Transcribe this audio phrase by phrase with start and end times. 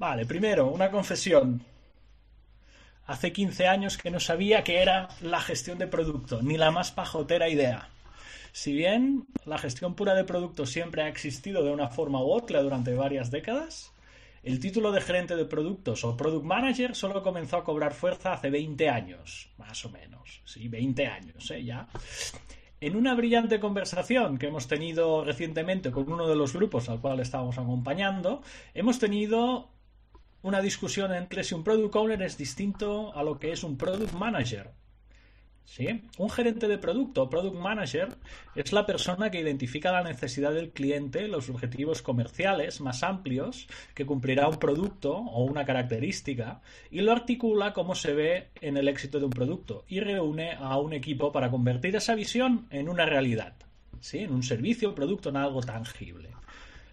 [0.00, 1.62] Vale, primero, una confesión.
[3.04, 6.90] Hace 15 años que no sabía qué era la gestión de producto, ni la más
[6.90, 7.90] pajotera idea.
[8.52, 12.62] Si bien la gestión pura de producto siempre ha existido de una forma u otra
[12.62, 13.92] durante varias décadas,
[14.42, 18.48] el título de gerente de productos o product manager solo comenzó a cobrar fuerza hace
[18.48, 20.40] 20 años, más o menos.
[20.46, 21.62] Sí, 20 años, ¿eh?
[21.62, 21.88] Ya.
[22.80, 27.20] En una brillante conversación que hemos tenido recientemente con uno de los grupos al cual
[27.20, 28.40] estábamos acompañando,
[28.72, 29.68] hemos tenido
[30.42, 34.12] una discusión entre si un product owner es distinto a lo que es un product
[34.14, 34.70] manager.
[35.64, 36.02] ¿Sí?
[36.18, 38.16] Un gerente de producto product manager
[38.56, 44.04] es la persona que identifica la necesidad del cliente, los objetivos comerciales más amplios que
[44.04, 49.20] cumplirá un producto o una característica y lo articula como se ve en el éxito
[49.20, 53.54] de un producto y reúne a un equipo para convertir esa visión en una realidad,
[54.00, 54.18] ¿sí?
[54.18, 56.30] en un servicio producto en algo tangible.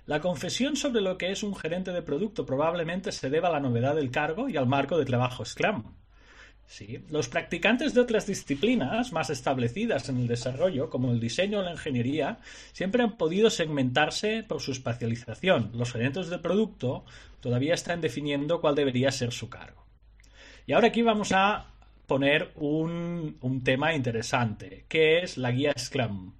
[0.07, 3.59] La confesión sobre lo que es un gerente de producto probablemente se deba a la
[3.59, 5.83] novedad del cargo y al marco de trabajo Scrum.
[7.09, 11.71] Los practicantes de otras disciplinas más establecidas en el desarrollo, como el diseño o la
[11.71, 12.39] ingeniería,
[12.71, 15.71] siempre han podido segmentarse por su especialización.
[15.73, 17.03] Los gerentes de producto
[17.41, 19.85] todavía están definiendo cuál debería ser su cargo.
[20.65, 21.67] Y ahora aquí vamos a
[22.05, 26.31] poner un, un tema interesante, que es la guía Scrum.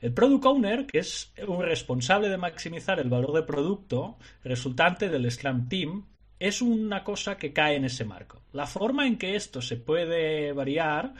[0.00, 5.30] El Product Owner, que es un responsable de maximizar el valor de producto resultante del
[5.30, 6.04] Scrum Team,
[6.38, 8.42] es una cosa que cae en ese marco.
[8.52, 11.14] La forma en que esto se puede variar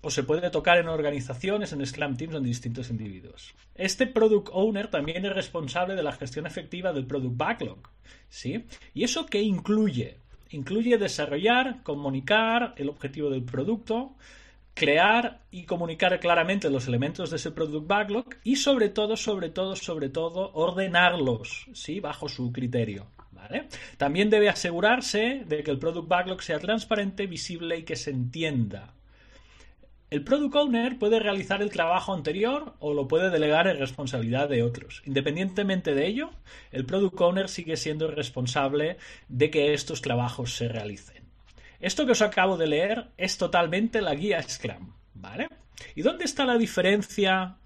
[0.00, 3.54] o se puede tocar en organizaciones, en Scrum Teams o en distintos individuos.
[3.74, 7.78] Este Product Owner también es responsable de la gestión efectiva del Product Backlog.
[8.28, 8.64] ¿sí?
[8.94, 10.18] ¿Y eso qué incluye?
[10.50, 14.14] Incluye desarrollar, comunicar el objetivo del producto,
[14.78, 19.74] crear y comunicar claramente los elementos de ese Product Backlog y sobre todo, sobre todo,
[19.74, 22.00] sobre todo, ordenarlos, ¿sí?
[22.00, 23.08] Bajo su criterio.
[23.96, 28.94] También debe asegurarse de que el Product Backlog sea transparente, visible y que se entienda.
[30.10, 34.62] El Product Owner puede realizar el trabajo anterior o lo puede delegar en responsabilidad de
[34.62, 35.02] otros.
[35.04, 36.30] Independientemente de ello,
[36.72, 38.96] el Product Owner sigue siendo responsable
[39.28, 41.27] de que estos trabajos se realicen.
[41.80, 45.48] Esto que os acabo de leer es totalmente la guía Scrum, ¿vale?
[45.94, 47.56] ¿Y dónde está la diferencia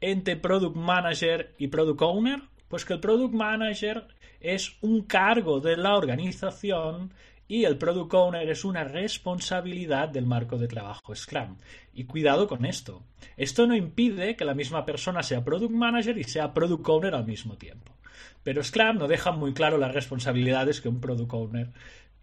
[0.00, 2.42] entre Product Manager y Product Owner?
[2.68, 4.06] Pues que el Product Manager
[4.40, 7.12] es un cargo de la organización
[7.48, 11.56] y el Product Owner es una responsabilidad del marco de trabajo Scrum.
[11.92, 13.02] Y cuidado con esto.
[13.36, 17.26] Esto no impide que la misma persona sea Product Manager y sea Product Owner al
[17.26, 17.96] mismo tiempo.
[18.42, 21.72] Pero Scrum no deja muy claro las responsabilidades que un Product Owner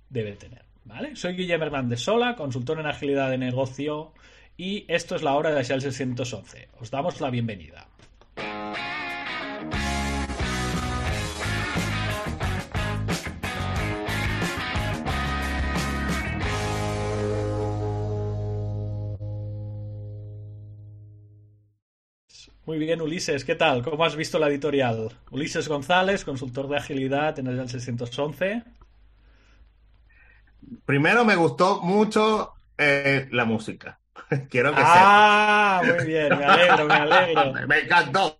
[0.09, 0.72] debe tener.
[0.86, 1.16] ¿Vale?
[1.16, 4.14] Soy Guillermo Hernández Sola, consultor en agilidad de negocio
[4.58, 6.70] y esto es la hora de Agile 611.
[6.80, 7.88] Os damos la bienvenida.
[22.66, 23.84] Muy bien, Ulises, ¿qué tal?
[23.84, 25.10] ¿Cómo has visto la editorial?
[25.32, 28.64] Ulises González, consultor de agilidad en el 611.
[30.85, 34.00] Primero me gustó mucho eh, la música.
[34.50, 37.53] Quiero que Ah, muy bien, me alegro, me alegro.
[37.68, 38.40] me encantó,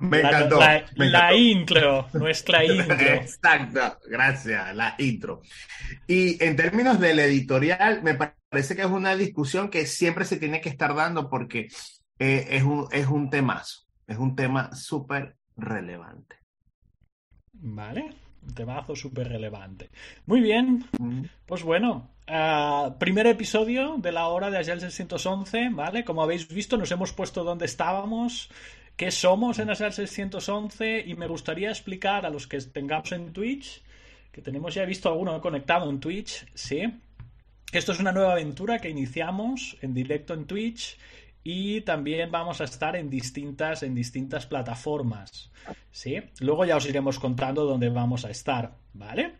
[0.00, 0.60] me encantó.
[0.96, 2.96] La, intro, nuestra intro.
[2.96, 5.42] Exacto, gracias, la intro.
[6.06, 10.60] Y en términos del editorial, me parece que es una discusión que siempre se tiene
[10.60, 11.68] que estar dando porque
[12.18, 16.36] eh, es, un, es un temazo, es un tema súper relevante.
[17.52, 18.14] Vale,
[18.54, 19.90] temazo súper relevante.
[20.26, 20.84] Muy bien,
[21.46, 26.04] pues bueno, ah, primer episodio de la hora de Agile 611, ¿vale?
[26.04, 28.50] Como habéis visto, nos hemos puesto donde estábamos,
[28.96, 33.82] qué somos en Agile 611 y me gustaría explicar a los que tengamos en Twitch,
[34.30, 36.82] que tenemos ya visto alguno conectado en Twitch, ¿sí?
[37.72, 40.96] Esto es una nueva aventura que iniciamos en directo en Twitch
[41.44, 45.50] y también vamos a estar en distintas, en distintas plataformas.
[45.92, 46.16] ¿sí?
[46.40, 49.34] Luego ya os iremos contando dónde vamos a estar, ¿vale?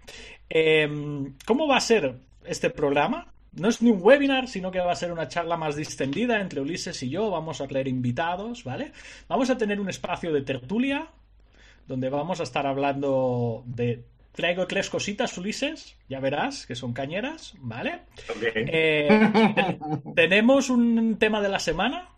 [0.48, 2.14] Em, ¿Cómo va a ser
[2.44, 3.32] este programa?
[3.52, 6.60] No es ni un webinar, sino que va a ser una charla más distendida entre
[6.60, 7.30] Ulises y yo.
[7.30, 8.92] Vamos a traer invitados, ¿vale?
[9.26, 11.08] Vamos a tener un espacio de tertulia
[11.86, 14.04] donde vamos a estar hablando de
[14.34, 18.00] Traigo tres cositas, Ulises, ya verás, que son cañeras, ¿vale?
[18.42, 19.08] Eh,
[20.16, 22.10] tenemos un tema de la semana,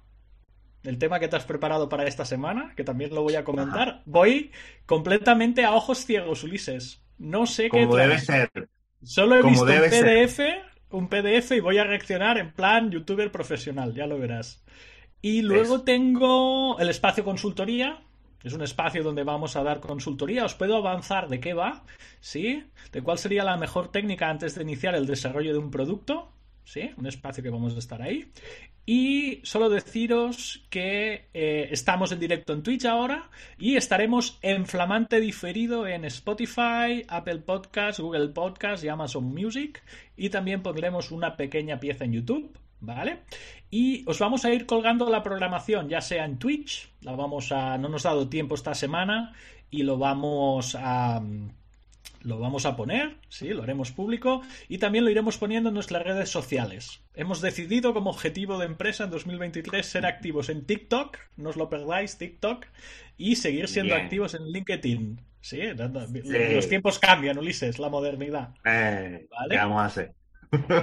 [0.83, 4.03] el tema que te has preparado para esta semana, que también lo voy a comentar.
[4.07, 4.51] Voy
[4.87, 7.03] completamente a ojos ciegos, Ulises.
[7.19, 7.85] No sé qué.
[7.85, 8.51] Como debe ser.
[9.03, 10.41] Solo he visto un PDF,
[10.91, 14.65] un PDF y voy a reaccionar en plan youtuber profesional, ya lo verás.
[15.21, 18.01] Y luego tengo el espacio consultoría,
[18.43, 20.45] Es un espacio donde vamos a dar consultoría.
[20.45, 21.85] Os puedo avanzar de qué va,
[22.21, 22.65] ¿sí?
[22.93, 26.33] De cuál sería la mejor técnica antes de iniciar el desarrollo de un producto,
[26.65, 26.91] ¿sí?
[26.97, 28.31] Un espacio que vamos a estar ahí.
[28.89, 35.19] Y solo deciros que eh, estamos en directo en Twitch ahora y estaremos en flamante
[35.19, 39.83] diferido en Spotify, Apple Podcasts, Google Podcasts y Amazon Music.
[40.17, 43.21] Y también pondremos una pequeña pieza en YouTube ¿vale?
[43.71, 47.79] Y os vamos a ir colgando la programación, ya sea en Twitch, la vamos a.
[47.79, 49.35] no nos ha dado tiempo esta semana
[49.71, 51.23] y lo vamos a.
[52.23, 56.03] Lo vamos a poner, sí, lo haremos público y también lo iremos poniendo en nuestras
[56.03, 57.01] redes sociales.
[57.15, 61.69] Hemos decidido como objetivo de empresa en 2023 ser activos en TikTok, no os lo
[61.69, 62.67] perdáis, TikTok,
[63.17, 65.21] y seguir siendo activos en LinkedIn.
[65.41, 68.55] Sí, los tiempos cambian, Ulises, la modernidad.
[68.65, 70.15] Eh, ¿Qué vamos a hacer?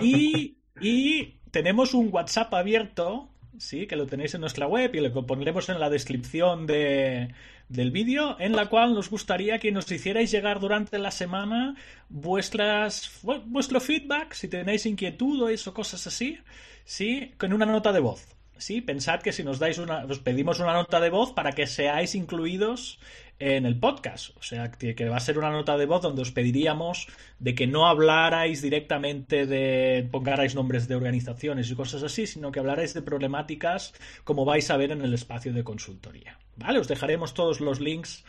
[0.02, 3.30] y, y tenemos un WhatsApp abierto,
[3.60, 7.32] sí, que lo tenéis en nuestra web y lo pondremos en la descripción de,
[7.70, 11.76] del vídeo, en la cual nos gustaría que nos hicierais llegar durante la semana
[12.10, 16.40] vuestras, vuestro feedback, si tenéis inquietudes o cosas así,
[16.86, 18.26] sí, con una nota de voz.
[18.58, 21.68] Sí, pensad que si nos dais una, os pedimos una nota de voz para que
[21.68, 22.98] seáis incluidos
[23.40, 24.36] en el podcast.
[24.38, 27.08] O sea, que va a ser una nota de voz donde os pediríamos
[27.40, 32.60] de que no hablarais directamente de pongarais nombres de organizaciones y cosas así, sino que
[32.60, 33.94] hablarais de problemáticas
[34.24, 36.40] como vais a ver en el espacio de consultoría.
[36.56, 36.80] ¿Vale?
[36.80, 38.24] Os dejaremos todos los links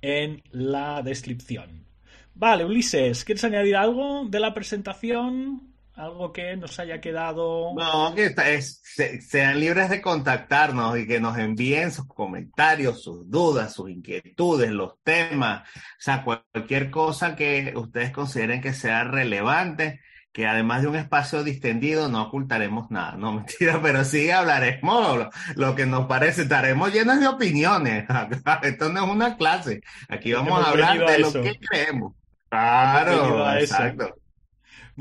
[0.00, 1.86] en la descripción.
[2.34, 5.71] Vale, Ulises, ¿quieres añadir algo de la presentación?
[5.94, 7.74] Algo que nos haya quedado.
[7.74, 13.90] No, que sean libres de contactarnos y que nos envíen sus comentarios, sus dudas, sus
[13.90, 20.00] inquietudes, los temas, o sea, cualquier cosa que ustedes consideren que sea relevante,
[20.32, 25.74] que además de un espacio distendido no ocultaremos nada, no mentira, pero sí hablaremos lo,
[25.74, 28.06] que nos parece, estaremos llenos de opiniones.
[28.62, 32.14] Esto no es una clase, aquí vamos a hablar de lo que creemos.
[32.48, 34.21] Claro, exacto.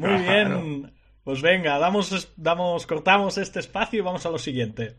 [0.02, 0.92] Muy bien.
[1.24, 4.96] Pues venga, damos, damos, cortamos este espacio y vamos a lo siguiente.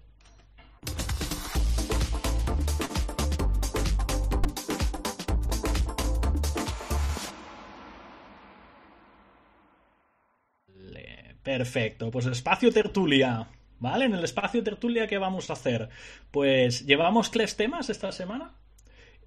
[11.43, 13.49] Perfecto, pues espacio tertulia.
[13.81, 14.05] ¿Vale?
[14.05, 15.89] En el espacio tertulia, ¿qué vamos a hacer?
[16.31, 18.55] Pues llevamos tres temas esta semana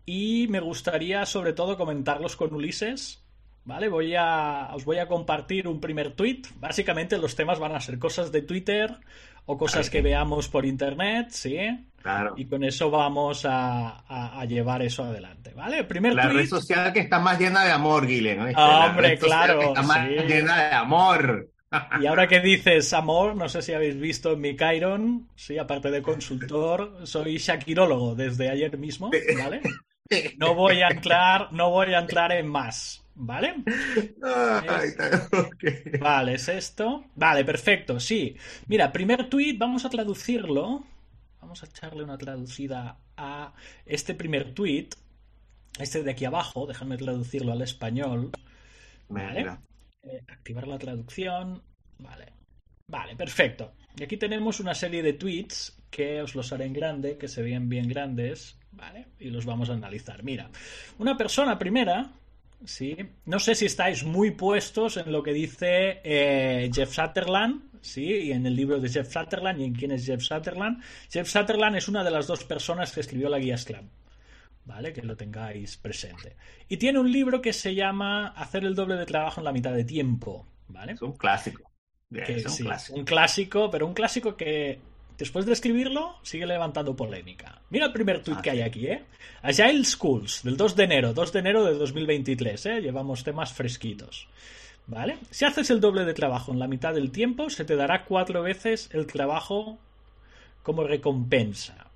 [0.05, 3.24] y me gustaría sobre todo comentarlos con Ulises
[3.65, 3.89] ¿Vale?
[3.89, 6.43] Voy a, os voy a compartir un primer tweet.
[6.59, 8.95] Básicamente los temas van a ser cosas de Twitter
[9.45, 11.57] o cosas que veamos por internet, ¿sí?
[12.01, 12.35] Claro.
[12.37, 15.83] Y con eso vamos a, llevar eso adelante, ¿vale?
[15.85, 18.39] primer la red social que está más llena de amor, Guilén.
[18.55, 19.61] Hombre, claro.
[19.61, 21.49] está más llena de amor.
[21.99, 25.91] Y ahora que dices amor, no sé si habéis visto en mi Chiron, sí, aparte
[25.91, 29.61] de consultor, soy shakirólogo desde ayer mismo, ¿vale?
[30.37, 33.04] No voy a entrar, no voy a entrar en más.
[33.15, 33.63] ¿Vale?
[35.99, 37.05] Vale, es esto.
[37.15, 38.35] Vale, perfecto, sí.
[38.67, 40.83] Mira, primer tweet, vamos a traducirlo.
[41.39, 43.53] Vamos a echarle una traducida a
[43.85, 44.89] este primer tweet.
[45.79, 48.31] Este de aquí abajo, déjame traducirlo al español.
[49.07, 49.59] Vale.
[50.03, 51.61] Eh, activar la traducción.
[51.99, 52.33] Vale.
[52.87, 53.73] Vale, perfecto.
[53.97, 57.41] Y aquí tenemos una serie de tweets que os los haré en grande, que se
[57.41, 59.07] ven bien grandes, ¿vale?
[59.19, 60.23] Y los vamos a analizar.
[60.23, 60.49] Mira,
[60.99, 62.11] una persona primera
[62.65, 68.05] Sí, no sé si estáis muy puestos en lo que dice eh, Jeff Sutherland, sí,
[68.05, 70.81] y en el libro de Jeff Sutherland y en quién es Jeff Sutherland.
[71.11, 73.87] Jeff Sutherland es una de las dos personas que escribió la guía Scrum,
[74.65, 74.93] ¿vale?
[74.93, 76.35] Que lo tengáis presente.
[76.67, 79.73] Y tiene un libro que se llama Hacer el doble de trabajo en la mitad
[79.73, 80.93] de tiempo, ¿vale?
[80.93, 81.71] Es un clásico.
[82.11, 82.97] es un, clásico.
[82.97, 84.79] un clásico, pero un clásico que
[85.17, 87.59] después de escribirlo, sigue levantando polémica.
[87.69, 89.03] Mira el primer tweet ah, que hay aquí, ¿eh?
[89.41, 92.81] Agile Schools, del 2 de enero, 2 de enero de 2023, ¿eh?
[92.81, 94.27] Llevamos temas fresquitos.
[94.87, 95.17] ¿Vale?
[95.31, 98.43] Si haces el doble de trabajo en la mitad del tiempo, se te dará cuatro
[98.43, 99.79] veces el trabajo
[100.61, 101.87] como recompensa.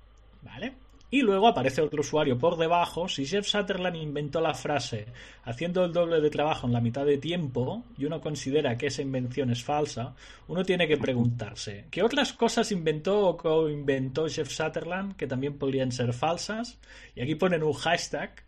[0.42, 0.72] ¿Vale?
[1.12, 3.08] Y luego aparece otro usuario por debajo.
[3.08, 5.06] Si Jeff Sutherland inventó la frase
[5.42, 9.02] haciendo el doble de trabajo en la mitad de tiempo y uno considera que esa
[9.02, 10.14] invención es falsa,
[10.46, 15.90] uno tiene que preguntarse, ¿qué otras cosas inventó o co-inventó Jeff Sutherland que también podrían
[15.90, 16.78] ser falsas?
[17.16, 18.44] Y aquí ponen un hashtag.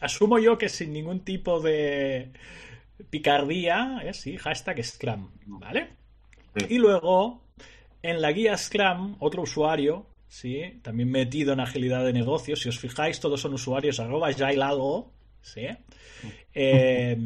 [0.00, 2.32] Asumo yo que sin ningún tipo de
[3.08, 4.14] picardía, ¿eh?
[4.14, 5.90] sí, hashtag Scrum, ¿vale?
[6.68, 7.44] Y luego,
[8.02, 10.80] en la guía Scrum, otro usuario ¿sí?
[10.82, 12.60] También metido en agilidad de negocios.
[12.60, 15.66] Si os fijáis, todos son usuarios arroba agile algo, ¿sí?
[16.52, 17.16] Eh,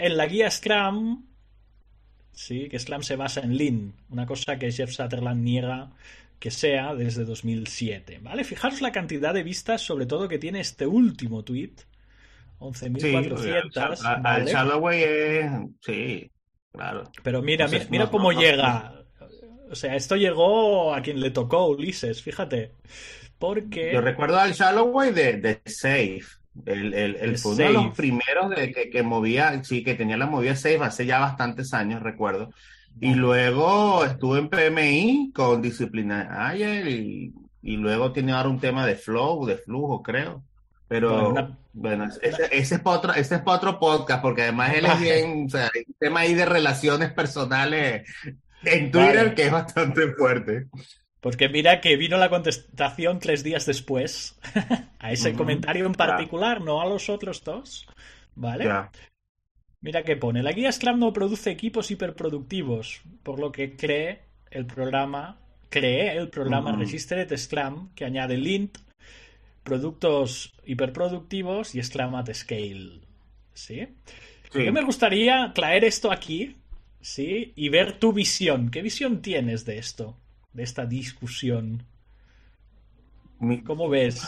[0.00, 1.26] en la guía Scrum,
[2.32, 5.92] sí, que Scrum se basa en Lean, una cosa que Jeff Sutherland niega
[6.40, 8.42] que sea desde 2007, ¿vale?
[8.42, 11.74] Fijaros la cantidad de vistas, sobre todo que tiene este último tweet,
[12.58, 13.96] 11.400.
[13.96, 15.52] Sí, al Shalloway es...
[15.80, 16.30] Sí,
[16.72, 17.04] claro.
[17.22, 19.03] Pero mira, mira, mira cómo llega.
[19.70, 22.72] O sea, esto llegó a quien le tocó, Ulises, fíjate.
[23.38, 23.92] Porque...
[23.92, 26.24] Yo recuerdo al Shalloway de, de Safe.
[26.66, 30.16] El, el, el fue uno de los primeros de que, que, movía, sí, que tenía
[30.16, 32.50] la movida Safe hace ya bastantes años, recuerdo.
[33.00, 38.86] Y luego estuve en PMI con Disciplina Ayer y, y, luego tiene ahora un tema
[38.86, 40.44] de flow, de flujo, creo.
[40.86, 44.86] Pero bueno, ese, ese, es para otro, ese es para otro podcast, porque además él
[44.86, 48.08] es bien, o sea, hay un tema ahí de relaciones personales
[48.66, 49.34] en Twitter vale.
[49.34, 50.66] que es bastante fuerte.
[51.20, 54.38] Porque mira que vino la contestación tres días después
[54.98, 55.36] a ese uh -huh.
[55.36, 56.66] comentario en particular, yeah.
[56.66, 57.86] no a los otros dos.
[58.34, 58.64] ¿Vale?
[58.64, 58.90] Yeah.
[59.80, 64.66] Mira que pone, la guía Scrum no produce equipos hiperproductivos, por lo que cree el
[64.66, 65.38] programa,
[65.70, 66.80] cree el programa uh -huh.
[66.80, 68.78] Registered Scrum que añade lint,
[69.62, 73.00] productos hiperproductivos y Scrum at Scale.
[73.54, 73.86] ¿Sí?
[74.52, 74.64] sí.
[74.64, 76.56] Yo me gustaría traer esto aquí,
[77.04, 77.52] ¿sí?
[77.54, 78.70] Y ver tu visión.
[78.70, 80.18] ¿Qué visión tienes de esto?
[80.52, 81.86] De esta discusión.
[83.66, 84.26] ¿Cómo ves?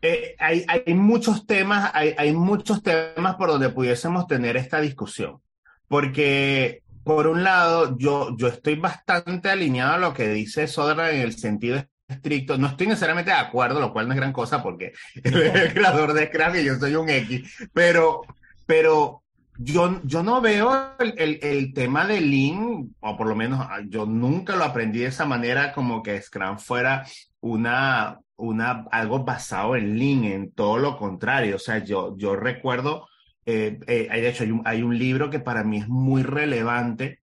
[0.00, 5.40] Eh, hay, hay, muchos temas, hay, hay, muchos temas por donde pudiésemos tener esta discusión.
[5.86, 11.20] Porque, por un lado, yo, yo estoy bastante alineado a lo que dice Sodra en
[11.20, 12.56] el sentido estricto.
[12.56, 14.92] No estoy necesariamente de acuerdo, lo cual no es gran cosa porque
[15.22, 17.68] él es el creador de Scrum y yo soy un X.
[17.74, 18.22] Pero,
[18.64, 19.21] pero
[19.62, 24.56] yo, yo no veo el, el, tema de Lean, o por lo menos yo nunca
[24.56, 27.06] lo aprendí de esa manera, como que Scrum fuera
[27.40, 31.56] una, una, algo basado en Lean, en todo lo contrario.
[31.56, 33.08] O sea, yo, yo recuerdo,
[33.46, 37.20] eh, eh, de hecho, hay un, hay un libro que para mí es muy relevante,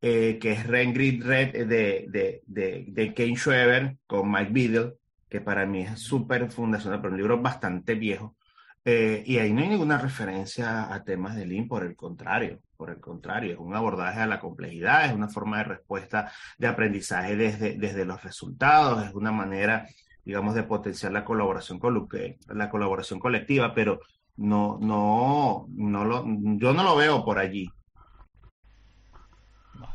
[0.00, 4.94] eh, que es Rengrid Red de, de, de, de Ken Schweber con Mike Biddle,
[5.28, 8.36] que para mí es súper fundacional, pero un libro bastante viejo.
[8.84, 12.90] Eh, y ahí no hay ninguna referencia a temas de Lean, por el contrario, por
[12.90, 17.36] el contrario, es un abordaje a la complejidad, es una forma de respuesta de aprendizaje
[17.36, 19.86] desde, desde los resultados, es una manera,
[20.24, 22.08] digamos, de potenciar la colaboración, con
[22.48, 24.00] la colaboración colectiva, pero
[24.36, 26.24] no, no, no lo,
[26.56, 27.70] yo no lo veo por allí.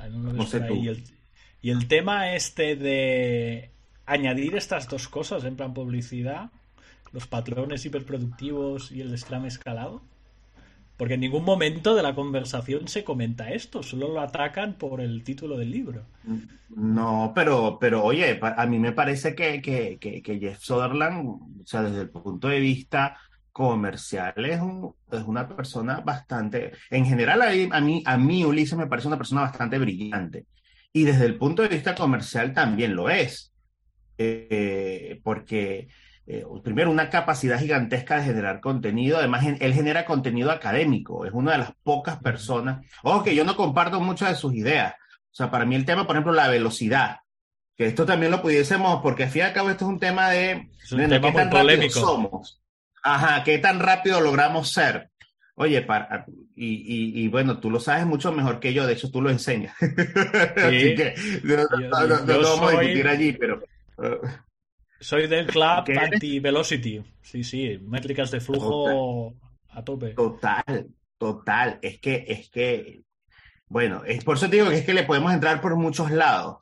[0.10, 0.76] No, sé tú.
[0.76, 1.04] Y el,
[1.60, 3.74] y el tema este de
[4.06, 6.52] añadir estas dos cosas en plan publicidad
[7.18, 10.04] los patrones hiperproductivos y el Scrum escalado?
[10.98, 15.24] Porque en ningún momento de la conversación se comenta esto, solo lo atacan por el
[15.24, 16.06] título del libro.
[16.70, 21.82] No, pero, pero oye, a mí me parece que, que, que, Jeff Sutherland, o sea,
[21.82, 23.18] desde el punto de vista
[23.52, 24.62] comercial, es,
[25.12, 29.42] es una persona bastante, en general a mí, a mí, Ulises, me parece una persona
[29.42, 30.46] bastante brillante.
[30.94, 33.52] Y desde el punto de vista comercial también lo es.
[34.20, 35.88] Eh, porque
[36.30, 39.18] eh, primero, una capacidad gigantesca de generar contenido.
[39.18, 41.26] Además, él genera contenido académico.
[41.26, 42.86] Es una de las pocas personas.
[43.02, 44.94] Ojo, que yo no comparto muchas de sus ideas.
[45.32, 47.20] O sea, para mí el tema, por ejemplo, la velocidad.
[47.78, 50.30] Que esto también lo pudiésemos, porque al fin y al cabo esto es un tema
[50.30, 52.00] de, es un de tema qué tan polémico.
[52.00, 52.62] somos.
[53.04, 55.12] Ajá, qué tan rápido logramos ser.
[55.56, 59.10] Oye, para, y, y, y, bueno, tú lo sabes mucho mejor que yo, de hecho
[59.10, 59.76] tú lo enseñas.
[59.80, 60.62] Sí.
[60.62, 62.76] Así que no, yo, no, no, no vamos soy...
[62.76, 63.64] a discutir allí, pero...
[65.00, 67.04] Soy del club anti-velocity.
[67.22, 70.10] Sí, sí, métricas de flujo total, a tope.
[70.10, 70.88] Total,
[71.18, 71.80] total.
[71.82, 73.04] Es que, es que,
[73.68, 76.58] bueno, es por eso te digo que es que le podemos entrar por muchos lados.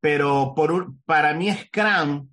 [0.00, 2.28] Pero por, para mí Scrum,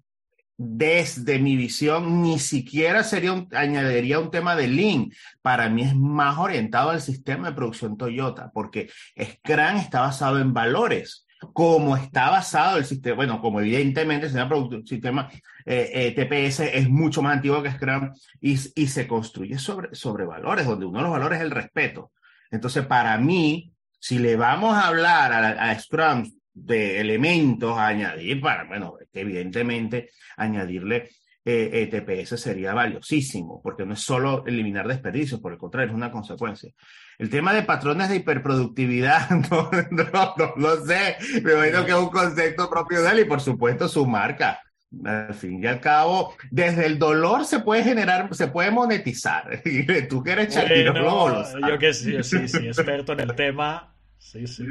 [0.55, 5.11] desde mi visión, ni siquiera sería un, añadiría un tema de Lean.
[5.41, 10.53] Para mí es más orientado al sistema de producción Toyota, porque Scrum está basado en
[10.53, 15.29] valores como está basado el sistema, bueno, como evidentemente el sistema, sistema
[15.65, 20.65] eh, eh, TPS es mucho más antiguo que Scrum y, se construye sobre, sobre valores,
[20.65, 22.11] donde uno de los valores es el respeto.
[22.49, 28.63] Entonces, para mí, si le vamos a hablar a, Scrum de elementos a añadir, para,
[28.63, 31.09] bueno, evidentemente añadirle
[31.45, 36.11] eh, TPS sería valiosísimo, porque no es solo eliminar desperdicios, por el contrario, es una
[36.11, 36.71] consecuencia.
[37.19, 41.97] El tema de patrones de hiperproductividad, no, no, no, no sé, me imagino que es
[41.97, 44.61] un concepto propio de él y por supuesto su marca.
[45.03, 49.61] Al fin y al cabo, desde el dolor se puede generar, se puede monetizar.
[50.09, 53.93] Tú que eres bueno, Yo que sí, sí, sí, experto en el tema.
[54.17, 54.65] Sí, sí.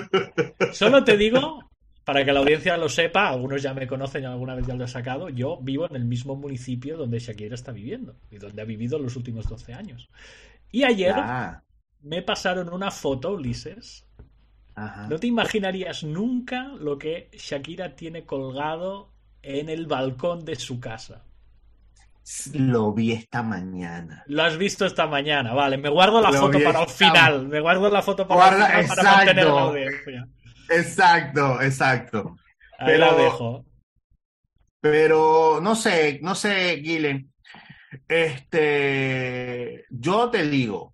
[0.72, 1.70] Solo te digo
[2.04, 4.88] para que la audiencia lo sepa, algunos ya me conocen, alguna vez ya lo he
[4.88, 8.98] sacado, yo vivo en el mismo municipio donde Shakira está viviendo y donde ha vivido
[8.98, 10.08] los últimos 12 años.
[10.70, 11.62] Y ayer ah.
[12.04, 14.06] Me pasaron una foto, Ulises,
[15.08, 21.24] No te imaginarías nunca lo que Shakira tiene colgado en el balcón de su casa.
[22.54, 24.24] Lo vi esta mañana.
[24.26, 25.76] Lo has visto esta mañana, vale.
[25.76, 27.48] Me guardo la foto para el final.
[27.48, 30.28] Me guardo la foto para el final para mantener la audiencia.
[30.70, 32.36] Exacto, exacto.
[32.78, 33.64] Ahí pero, la dejo.
[34.80, 37.30] Pero no sé, no sé, Guilen.
[38.08, 40.93] Este, yo te digo,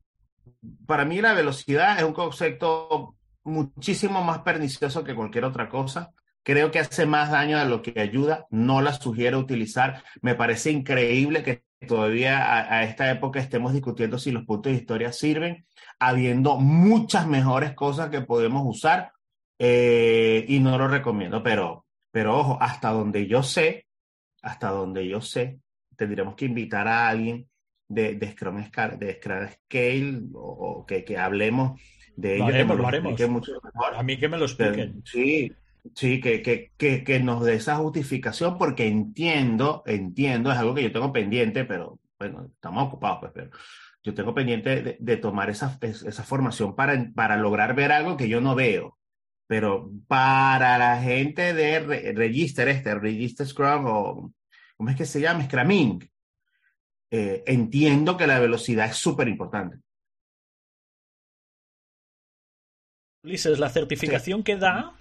[0.91, 6.11] para mí la velocidad es un concepto muchísimo más pernicioso que cualquier otra cosa.
[6.43, 8.49] Creo que hace más daño de lo que ayuda.
[8.51, 10.03] No la sugiero utilizar.
[10.21, 15.13] Me parece increíble que todavía a, esta época estemos discutiendo si los puntos de historia
[15.13, 15.65] sirven,
[16.01, 19.13] habiendo muchas mejores cosas que podemos usar.
[19.61, 23.87] Eh, y no lo recomiendo, pero, pero ojo, hasta donde yo sé,
[24.43, 25.61] hasta donde yo sé,
[25.97, 27.49] tendríamos que invitar a alguien
[27.91, 28.57] de, de Scrum,
[28.99, 31.81] de Scale o, que, que, hablemos
[32.17, 32.47] de ello.
[32.47, 33.21] Haremos, lo haremos.
[33.95, 35.03] A mí que me lo expliquen.
[35.05, 35.53] Sí,
[35.95, 40.85] sí, que, que, que, que nos dé esa justificación porque entiendo, entiendo, es algo que
[40.85, 43.51] yo tengo pendiente, pero bueno, estamos ocupados, pues, pero
[44.05, 48.41] yo tengo pendiente de, tomar esa, esa formación para, para lograr ver algo que yo
[48.41, 48.97] no veo.
[49.49, 54.33] Pero para la gente de Register, este, Register Scrum o
[54.77, 55.45] ¿cómo es que se llama?
[55.45, 56.09] Scrumming.
[57.11, 59.79] Eh, entiendo que la velocidad es súper importante.
[63.25, 64.95] Ulises, la certificación que da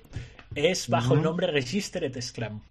[0.56, 2.62] es bajo el nombre Registered Scrum.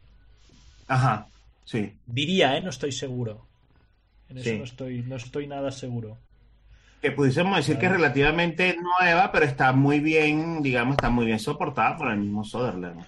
[0.88, 1.28] Ajá,
[1.64, 1.96] sí.
[2.06, 2.60] Diría, ¿eh?
[2.60, 3.46] No estoy seguro.
[4.28, 6.18] En eso no, estoy, no estoy nada seguro.
[7.00, 11.38] Que pudiésemos decir que es relativamente nueva, pero está muy bien, digamos, está muy bien
[11.38, 13.06] soportada por el mismo Soderland.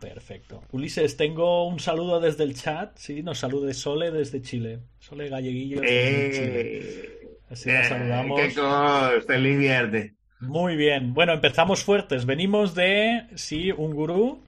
[0.00, 0.62] Perfecto.
[0.72, 2.96] Ulises, tengo un saludo desde el chat.
[2.96, 4.80] Sí, nos salude Sole desde Chile.
[4.98, 5.80] Sole Galleguillo.
[5.84, 8.40] Eh, Así nos eh, saludamos.
[8.40, 10.12] ¡Qué ¡Feliz viernes!
[10.40, 11.12] Muy bien.
[11.12, 12.24] Bueno, empezamos fuertes.
[12.24, 14.42] Venimos de, sí, un gurú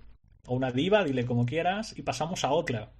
[0.46, 2.90] o una diva, dile como quieras, y pasamos a otra.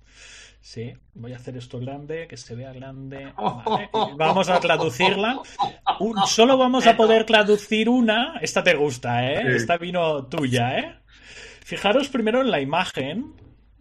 [0.61, 3.33] Sí, voy a hacer esto grande, que se vea grande.
[4.17, 5.41] Vamos a traducirla.
[6.27, 8.39] solo vamos a poder traducir una.
[8.41, 9.57] Esta te gusta, ¿eh?
[9.57, 10.95] Esta vino tuya, ¿eh?
[11.65, 13.35] Fijaros primero en la imagen,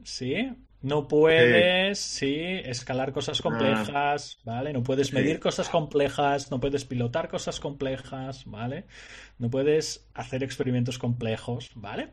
[0.04, 0.52] ¿sí?
[0.82, 3.44] No puedes, sí, escalar cosas ah.
[3.44, 4.74] complejas, ¿vale?
[4.74, 8.86] No puedes medir cosas complejas, no puedes pilotar cosas complejas, ¿vale?
[9.38, 12.10] No puedes hacer experimentos complejos, ¿vale?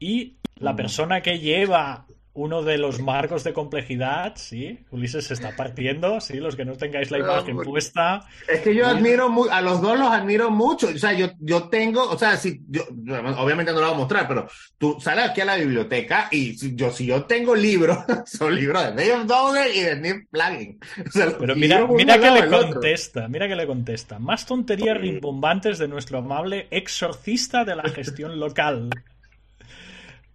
[0.00, 5.56] Y la persona que lleva uno de los marcos de complejidad, sí, Ulises se está
[5.56, 8.20] partiendo, sí, los que no tengáis la imagen puesta.
[8.48, 11.68] Es que yo admiro muy, a los dos los admiro mucho, o sea, yo, yo
[11.68, 12.84] tengo, o sea, si yo,
[13.36, 16.76] obviamente no lo voy a mostrar, pero tú sales aquí a la biblioteca y si
[16.76, 20.78] yo, si yo tengo libros, son libros de Dave Dogger y de Neil Plugin.
[21.38, 26.18] pero mira, mira que le contesta, mira que le contesta, más tonterías rimbombantes de nuestro
[26.18, 28.90] amable exorcista de la gestión local.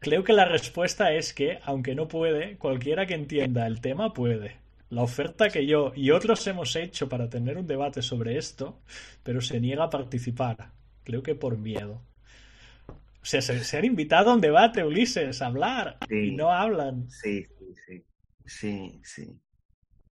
[0.05, 4.57] Creo que la respuesta es que, aunque no puede, cualquiera que entienda el tema puede.
[4.91, 8.79] La oferta que yo y otros hemos hecho para tener un debate sobre esto,
[9.23, 10.73] pero se niega a participar.
[11.03, 12.03] Creo que por miedo.
[12.87, 17.09] O sea, se, han invitado a un debate, Ulises, a hablar y no hablan.
[17.09, 18.03] Sí, sí, sí.
[18.45, 19.39] Sí, sí.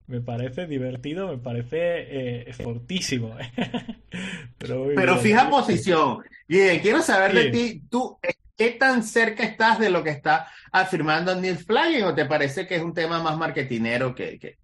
[0.06, 3.38] Me parece divertido, me parece eh, fortísimo.
[4.58, 6.26] pero, pero fija posición.
[6.46, 8.20] Bien, quiero saber de ti, tú
[8.58, 12.76] ¿qué tan cerca estás de lo que está afirmando Neil Flagin o te parece que
[12.76, 14.58] es un tema más marketinero que...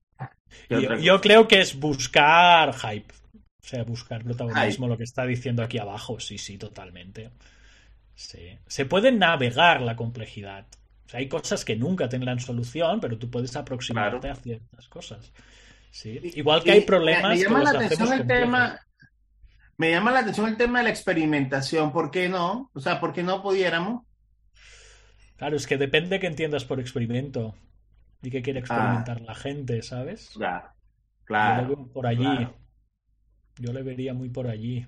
[0.69, 5.77] yo, creo que es buscar hype, o sea, buscar protagonismo, lo que está diciendo aquí
[5.77, 7.29] abajo, sí, sí, totalmente.
[8.15, 8.57] Sí.
[8.67, 10.65] Se puede navegar la complejidad.
[11.05, 15.31] O sea, hay cosas que nunca tendrán solución, pero tú puedes aproximarte a ciertas cosas.
[15.91, 16.19] Sí.
[16.35, 17.37] Igual que hay problemas.
[17.37, 18.79] Me llama la atención el tema
[19.77, 21.91] me llama la atención el tema de la experimentación.
[21.91, 22.69] ¿Por qué no?
[22.73, 24.03] O sea, ¿por qué no pudiéramos?
[25.37, 27.55] Claro, es que depende que entiendas por experimento
[28.21, 29.25] y qué quiere experimentar ah.
[29.25, 30.31] la gente, ¿sabes?
[30.35, 30.69] Claro,
[31.25, 31.89] claro.
[31.91, 32.47] por allí.
[33.57, 34.87] Yo le vería muy por allí.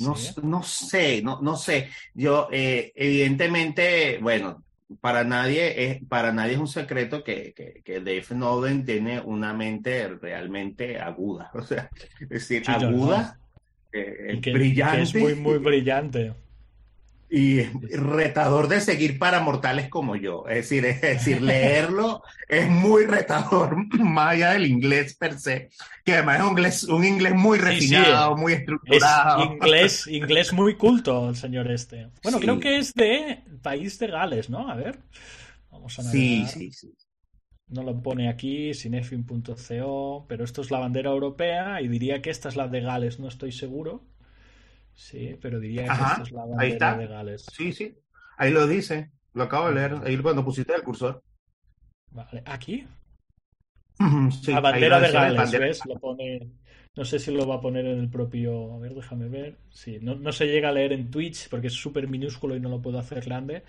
[0.00, 1.90] No, no sé, no, no sé.
[2.14, 4.64] Yo, eh, evidentemente, bueno,
[5.00, 9.52] para nadie es, para nadie es un secreto que, que, que Dave Snowden tiene una
[9.52, 11.50] mente realmente aguda.
[11.54, 13.38] O sea, es decir, aguda,
[13.92, 15.02] eh, brillante.
[15.02, 16.32] es muy, muy brillante
[17.30, 20.46] y retador de seguir para mortales como yo.
[20.48, 25.68] Es decir, es decir, leerlo es muy retador, más allá del inglés per se,
[26.04, 29.44] que además es un inglés, un inglés muy refinado, muy estructurado.
[29.44, 32.08] Es inglés, inglés muy culto el señor este.
[32.22, 34.70] Bueno, creo que es de país de Gales, ¿no?
[34.70, 34.98] A ver.
[35.70, 36.94] Vamos a Sí, sí, sí.
[37.68, 42.48] No lo pone aquí, sinefin.co, pero esto es la bandera europea y diría que esta
[42.48, 44.02] es la de Gales, no estoy seguro.
[44.98, 46.96] Sí, pero diría que Ajá, es la ahí bandera está.
[46.98, 47.46] de Gales.
[47.52, 47.96] Sí, sí.
[48.36, 49.12] Ahí lo dice.
[49.32, 49.94] Lo acabo de leer.
[50.04, 51.22] Ahí cuando pusiste el cursor.
[52.10, 52.84] Vale, ¿aquí?
[54.42, 55.86] Sí, la ahí bandera de Gales, bandera- ¿ves?
[55.86, 56.50] Lo pone...
[56.96, 58.74] No sé si lo va a poner en el propio...
[58.74, 59.58] A ver, déjame ver.
[59.70, 62.68] Sí, no, no se llega a leer en Twitch porque es súper minúsculo y no
[62.68, 63.62] lo puedo hacer grande.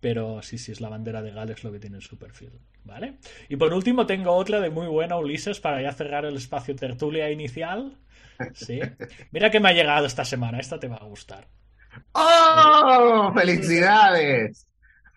[0.00, 2.52] Pero sí, sí, es la bandera de Gales lo que tiene en su perfil.
[2.84, 3.18] ¿Vale?
[3.48, 7.30] Y por último tengo otra de muy buena, Ulises, para ya cerrar el espacio tertulia
[7.30, 7.96] inicial.
[8.54, 8.80] Sí.
[9.32, 10.58] Mira que me ha llegado esta semana.
[10.58, 11.46] Esta te va a gustar.
[12.12, 13.32] ¡Oh!
[13.34, 14.68] ¡Felicidades!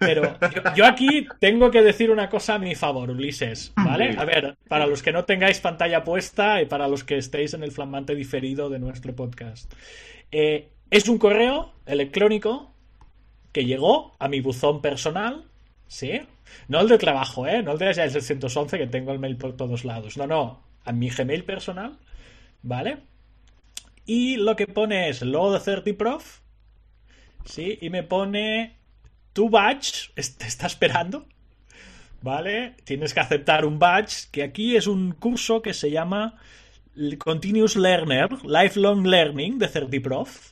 [0.02, 4.16] Pero yo, yo aquí tengo que decir una cosa a mi favor, Ulises, ¿vale?
[4.18, 7.62] A ver, para los que no tengáis pantalla puesta y para los que estéis en
[7.62, 9.72] el flamante diferido de nuestro podcast.
[10.32, 12.71] Eh, es un correo electrónico
[13.52, 15.46] que llegó a mi buzón personal,
[15.88, 16.22] ¿sí?
[16.68, 17.64] No el de trabajo, ¿eh?
[17.64, 20.18] No el de el 611 que tengo el mail por todos lados.
[20.18, 21.98] No, no, a mi Gmail personal,
[22.64, 22.98] ¿vale?
[24.06, 26.40] Y lo que pone es load 30 prof,
[27.46, 27.78] ¿sí?
[27.82, 28.78] Y me pone
[29.34, 29.50] tu
[30.16, 31.26] es- te está esperando,
[32.22, 32.76] ¿vale?
[32.84, 36.38] Tienes que aceptar un badge, que aquí es un curso que se llama
[37.20, 40.52] Continuous Learner, Lifelong Learning de Certiprof,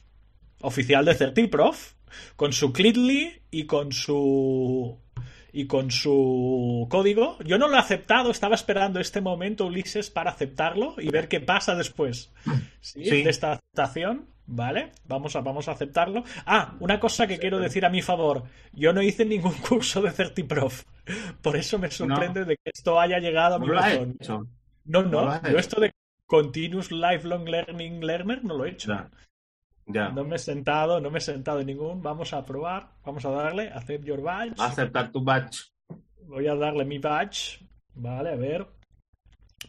[0.62, 1.94] oficial de Certiprof,
[2.36, 4.98] con su Clitly y con su
[5.52, 7.38] y con su código.
[7.44, 11.40] Yo no lo he aceptado, estaba esperando este momento, Ulises, para aceptarlo y ver qué
[11.40, 12.32] pasa después
[12.82, 13.06] ¿sí?
[13.06, 13.24] Sí.
[13.24, 14.28] de esta aceptación.
[14.52, 14.94] ¿Vale?
[15.06, 16.24] Vamos a, vamos a aceptarlo.
[16.44, 18.46] Ah, una cosa que quiero decir a mi favor.
[18.74, 20.86] Yo no hice ningún curso de Certiprof.
[21.44, 24.48] Por eso me sorprende de que esto haya llegado a mi No hecho.
[24.86, 25.52] No, no no.
[25.52, 25.92] yo esto de
[26.26, 28.92] Continuous Lifelong Learning Learner no lo he hecho.
[28.92, 29.12] Ya.
[29.92, 30.10] Ya.
[30.10, 32.02] No me he sentado, no me he sentado en ningún.
[32.04, 32.92] Vamos a probar.
[33.04, 33.70] Vamos a darle.
[33.74, 34.54] Accept your badge.
[34.60, 35.62] Aceptar tu batch.
[36.28, 37.60] Voy a darle mi badge.
[37.96, 38.68] Vale, a ver.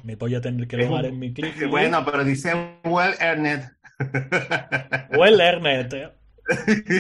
[0.04, 1.54] Me voy a tener que logar en mi clic.
[1.70, 2.52] Bueno, pero dice
[2.84, 3.62] well earned.
[5.18, 5.92] Well earned.
[5.94, 6.10] eh.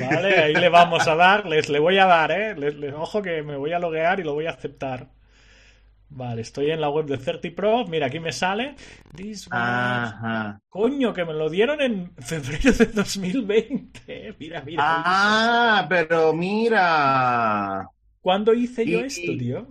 [0.00, 1.46] Vale, ahí le vamos a dar.
[1.46, 2.54] Les, le voy a dar, ¿eh?
[2.56, 5.08] Les- les- ojo que me voy a loguear y lo voy a aceptar.
[6.12, 7.86] Vale, estoy en la web de CertiPro.
[7.86, 8.74] Mira, aquí me sale.
[9.14, 10.58] This was-.
[10.68, 14.34] Coño, que me lo dieron en febrero de 2020.
[14.40, 14.82] Mira, mira.
[14.84, 17.86] Ah, pero mira.
[18.20, 19.66] ¿Cuándo hice yo Y- esto, tío?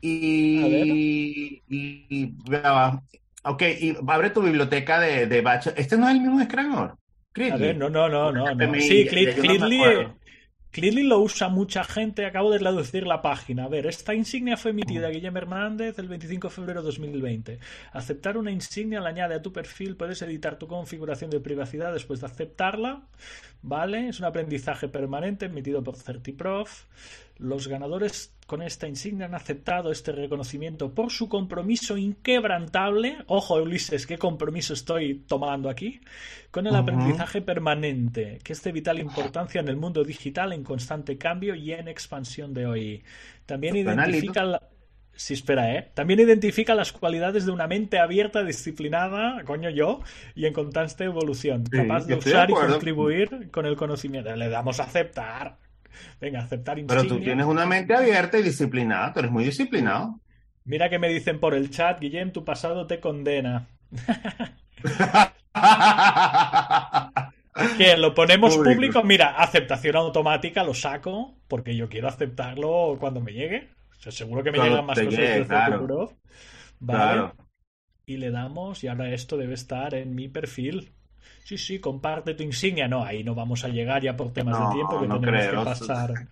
[0.00, 3.02] Y, y, y- ya va.
[3.44, 5.68] Ok, y abre tu biblioteca de, de batch.
[5.76, 6.96] Este no es el mismo Scranor.
[7.52, 8.44] A ver, no, no, no, no.
[8.66, 8.74] no.
[8.80, 9.04] Sí,
[10.00, 10.14] ya-
[10.72, 12.24] Clearly, lo usa mucha gente.
[12.24, 13.64] Acabo de traducir la página.
[13.64, 15.12] A ver, esta insignia fue emitida a Mm.
[15.12, 17.58] Guillermo Hernández el 25 de febrero de 2020.
[17.92, 19.96] Aceptar una insignia la añade a tu perfil.
[19.96, 23.02] Puedes editar tu configuración de privacidad después de aceptarla.
[23.64, 24.08] ¿Vale?
[24.08, 26.84] Es un aprendizaje permanente emitido por Certiprof.
[27.38, 33.18] Los ganadores con esta insignia han aceptado este reconocimiento por su compromiso inquebrantable.
[33.26, 36.00] Ojo, Ulises, qué compromiso estoy tomando aquí.
[36.50, 41.16] Con el aprendizaje permanente, que es de vital importancia en el mundo digital en constante
[41.16, 43.02] cambio y en expansión de hoy.
[43.46, 43.74] También
[44.16, 44.62] identifica la-
[45.14, 45.90] Sí, espera, ¿eh?
[45.94, 50.00] También identifica las cualidades de una mente abierta, disciplinada, coño yo,
[50.34, 54.34] y en constante evolución, Sí, capaz de usar y contribuir con el conocimiento.
[54.34, 55.58] Le damos a aceptar.
[56.20, 57.24] Venga, aceptar Pero tú insignia.
[57.26, 59.12] tienes una mente abierta y disciplinada.
[59.12, 60.18] Tú eres muy disciplinado.
[60.64, 63.68] Mira que me dicen por el chat, Guillem, tu pasado te condena.
[67.76, 69.02] Que lo ponemos público.
[69.02, 73.68] Mira, aceptación automática, lo saco, porque yo quiero aceptarlo cuando me llegue.
[74.02, 75.76] O sea, seguro que me llegan más te cosas de claro.
[75.76, 76.12] Certiprof.
[76.80, 76.98] Vale.
[77.14, 77.36] Claro.
[78.06, 80.92] Y le damos, y ahora esto debe estar en mi perfil.
[81.44, 82.88] Sí, sí, comparte tu insignia.
[82.88, 85.46] No, ahí no vamos a llegar ya por temas No, de tiempo que no tenemos
[85.46, 85.50] creo.
[85.50, 86.28] que pasar.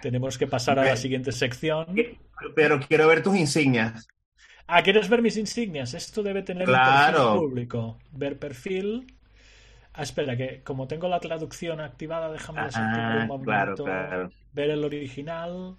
[0.00, 1.86] Tenemos que pasar a la siguiente sección.
[2.54, 4.06] Pero quiero ver tus insignias.
[4.66, 5.94] Ah, ¿quieres ver mis insignias?
[5.94, 6.82] Esto debe tener un Claro.
[6.82, 7.98] perfil público.
[8.12, 9.14] Ver perfil.
[9.94, 13.84] Ah, espera, que como tengo la traducción activada, déjame desactivar Ah, un momento.
[13.84, 14.30] claro, claro.
[14.52, 15.76] Ver el original.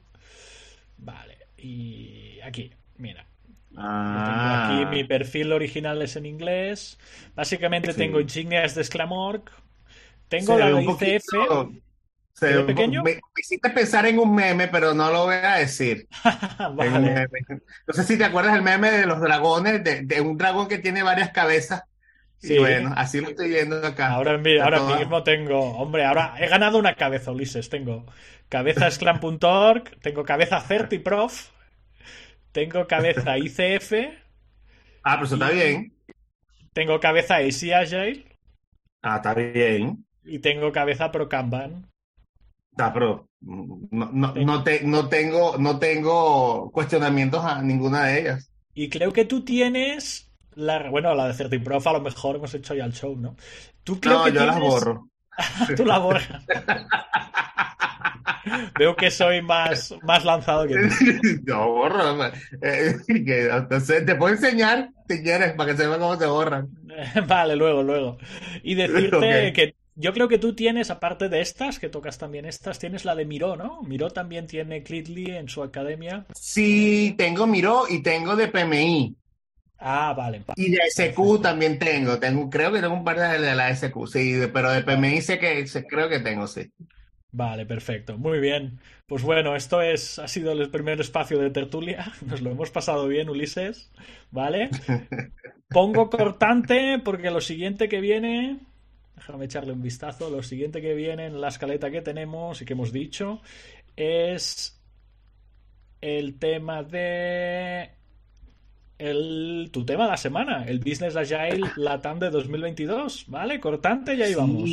[0.98, 1.38] Vale.
[1.58, 3.26] Y aquí, mira.
[3.72, 6.98] Yo tengo Ah, aquí mi perfil original es en inglés.
[7.36, 7.98] Básicamente Sí.
[7.98, 9.44] tengo insignias de Sclamorg.
[10.30, 11.24] Tengo se la de poquito- ICF.
[12.34, 13.04] se ¿Se ve ve un po- pequeño?
[13.04, 16.08] Me, me hiciste pensar en un meme, pero no lo voy a decir.
[16.76, 17.28] Vale.
[17.88, 20.80] No sé si te acuerdas el meme de los dragones, de, de un dragón que
[20.80, 21.84] tiene varias cabezas.
[22.46, 22.58] Y Sí.
[22.60, 24.12] bueno, así lo estoy viendo acá.
[24.12, 24.38] Ahora,
[24.78, 27.70] todo- mismo tengo, hombre, ahora he ganado una cabeza, Ulises.
[27.70, 28.06] Tengo
[28.50, 31.50] cabeza Sclam.org, tengo cabeza Certiprof,
[32.52, 33.94] tengo cabeza ICF,
[35.04, 35.94] Ah, pero eso está bien.
[36.74, 38.26] tengo cabeza AC Agile
[39.02, 40.06] Ah, está bien.
[40.24, 41.90] y tengo cabeza ProKanban.
[42.72, 42.94] Está,
[43.42, 48.52] no, no, no, te- no tengo, no tengo cuestionamientos a ninguna de ellas.
[48.74, 52.86] Y creo que tú tienes bueno, la de Certiprof a lo mejor hemos hecho ya
[52.86, 53.36] el show, ¿no?
[53.84, 55.10] ¿Tú creo No, que yo las tienes- borro.
[55.76, 56.28] Tú la borras.
[58.78, 61.42] Veo que soy más, más lanzado que tú.
[61.48, 62.26] Yo borro.
[62.62, 66.70] eh, que, entonces, te puedo enseñar si quieres para que sepa cómo se borran.
[67.28, 68.18] Vale, luego, luego.
[68.64, 72.78] Y decirte que yo creo que tú tienes, aparte de estas, que tocas también estas,
[72.80, 73.82] tienes la de Miró, ¿no?
[73.82, 76.26] Miró también tiene Clitly en su academia.
[76.36, 79.16] Sí, tengo Miro y tengo de PMI.
[79.78, 80.40] Ah, vale.
[80.40, 82.18] va- Y de SQ también tengo.
[82.20, 82.50] tengo.
[82.50, 85.66] Creo que tengo un par de de la SQ, sí, pero de PMI sé que
[85.88, 86.72] creo que tengo, sí.
[87.32, 88.18] Vale, perfecto.
[88.18, 88.80] Muy bien.
[89.08, 92.14] Pues bueno, esto es, ha sido el primer espacio de tertulia.
[92.26, 93.92] Nos lo hemos pasado bien, Ulises.
[94.32, 94.70] ¿Vale?
[95.70, 98.60] Pongo cortante porque lo siguiente que viene.
[99.16, 100.30] Déjame echarle un vistazo.
[100.30, 103.42] Lo siguiente que viene en la escaleta que tenemos y que hemos dicho
[103.98, 104.80] es
[106.02, 107.90] el tema de.
[108.98, 113.60] El, tu tema de la semana, el Business Agile Latam de 2022, ¿vale?
[113.60, 114.70] Cortante y ahí vamos.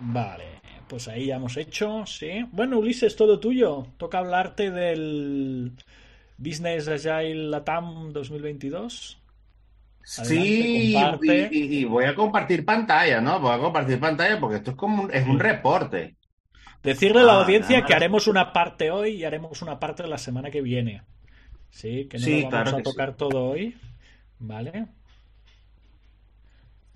[0.00, 2.46] Vale, pues ahí ya hemos hecho, sí.
[2.52, 3.86] Bueno, Ulises, todo tuyo.
[3.98, 5.72] Toca hablarte del
[6.38, 9.19] Business Agile Latam 2022.
[10.16, 11.48] Sí, comparte.
[11.52, 13.40] y, voy a compartir pantalla, ¿no?
[13.40, 16.16] Voy a compartir pantalla porque esto es como un, es un reporte.
[16.82, 20.06] Decirle a la Ah, audiencia nada que haremos una parte hoy y haremos una parte
[20.06, 21.02] la semana que viene.
[21.70, 22.82] Sí, que no Sí, lo vamos claro a sí.
[22.82, 23.76] tocar todo hoy.
[24.38, 24.88] Vale.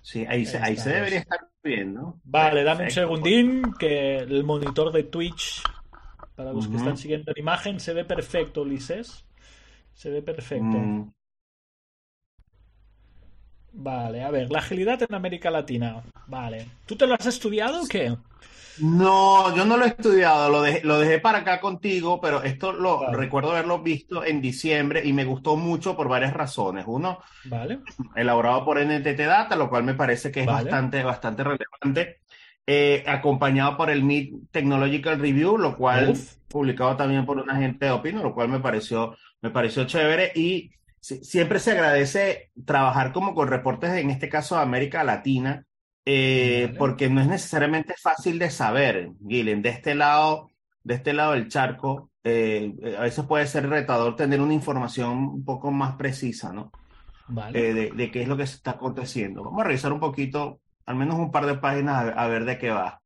[0.01, 2.21] Sí, ahí se, Ahí se debería estar bien, ¿no?
[2.23, 3.01] Vale, dame un Perfecto.
[3.01, 5.61] segundín que el monitor de Twitch,
[6.35, 9.25] para los que están siguiendo en imagen, se ve perfecto, Ulises.
[9.93, 10.61] Se ve perfecto.
[10.63, 11.11] Mm,
[13.77, 16.01] Vale, a ver, la agilidad en América Latina.
[16.27, 16.65] Vale.
[16.85, 18.15] ¿Tú te lo has estudiado o qué?
[18.77, 22.73] No, yo no lo he estudiado, lo dejé, lo dejé para acá contigo, pero esto
[22.73, 23.17] lo Vale.
[23.17, 26.83] recuerdo haberlo visto en diciembre y me gustó mucho por varias razones.
[26.87, 27.79] Uno, Vale.
[28.15, 30.63] elaborado por NTT Data, lo cual me parece que es Vale.
[30.71, 32.21] bastante, bastante relevante,
[32.67, 36.33] eh, acompañado por el MIT Technological Review, lo cual Uf.
[36.49, 40.69] publicado también por una gente de Opino, lo cual me pareció, me pareció chévere y
[41.05, 45.63] si- siempre se agradece trabajar como con reportes, en este caso de América Latina,
[46.03, 46.77] eh, Vale.
[46.79, 50.49] porque no es necesariamente fácil de saber, Guilen, de este lado,
[50.83, 55.11] de este lado del charco, eh, eh, a veces puede ser retador tener una información
[55.17, 56.71] un poco más precisa, ¿no?
[57.27, 57.69] Vale.
[57.69, 59.43] eh, de, de qué es lo que se está aconteciendo.
[59.43, 62.45] Vamos a revisar un poquito, al menos un par de páginas, a ver, a ver
[62.45, 62.99] de qué va.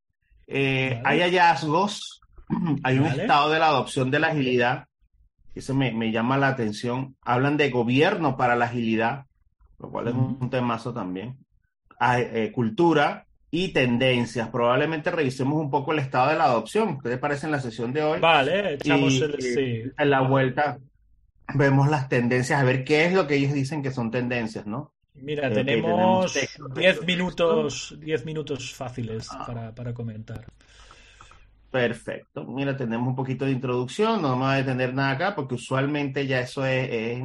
[0.47, 1.01] Vale.
[1.05, 2.21] Hay hallazgos,
[2.83, 4.85] hay un estado de la adopción de la agilidad,
[5.55, 7.15] eso me, me llama la atención.
[7.21, 9.25] Hablan de gobierno para la agilidad,
[9.79, 10.37] lo cual es un, Ujú.
[10.45, 11.37] un temazo también.
[11.99, 14.49] Ah, eh, cultura y tendencias.
[14.49, 16.99] Probablemente revisemos un poco el estado de la adopción.
[17.01, 18.19] ¿Qué te parece en la sesión de hoy?
[18.19, 19.33] Vale, echamos Y, el...
[19.35, 19.91] eh, Sí.
[19.97, 20.77] En la vuelta
[21.55, 24.93] vemos las tendencias, a ver qué es lo que ellos dicen que son tendencias, ¿no?
[25.15, 29.43] Mira, Ok, tenemos tenemos texto, 10 texto, minutos, 10 minutos fáciles Ah.
[29.45, 30.45] para, para comentar.
[31.71, 32.45] Perfecto.
[32.45, 36.39] Mira, tenemos un poquito de introducción, no voy a detener nada acá porque usualmente ya
[36.39, 37.23] eso es, es-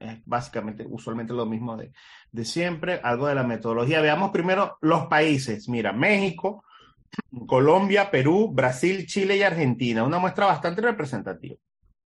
[0.00, 1.90] es básicamente, usualmente lo mismo de,
[2.30, 4.00] de siempre, algo de la metodología.
[4.00, 5.68] Veamos primero los países.
[5.68, 6.62] Mira, México,
[7.48, 10.04] Colombia, Perú, Brasil, Chile y Argentina.
[10.04, 11.56] Una muestra bastante representativa,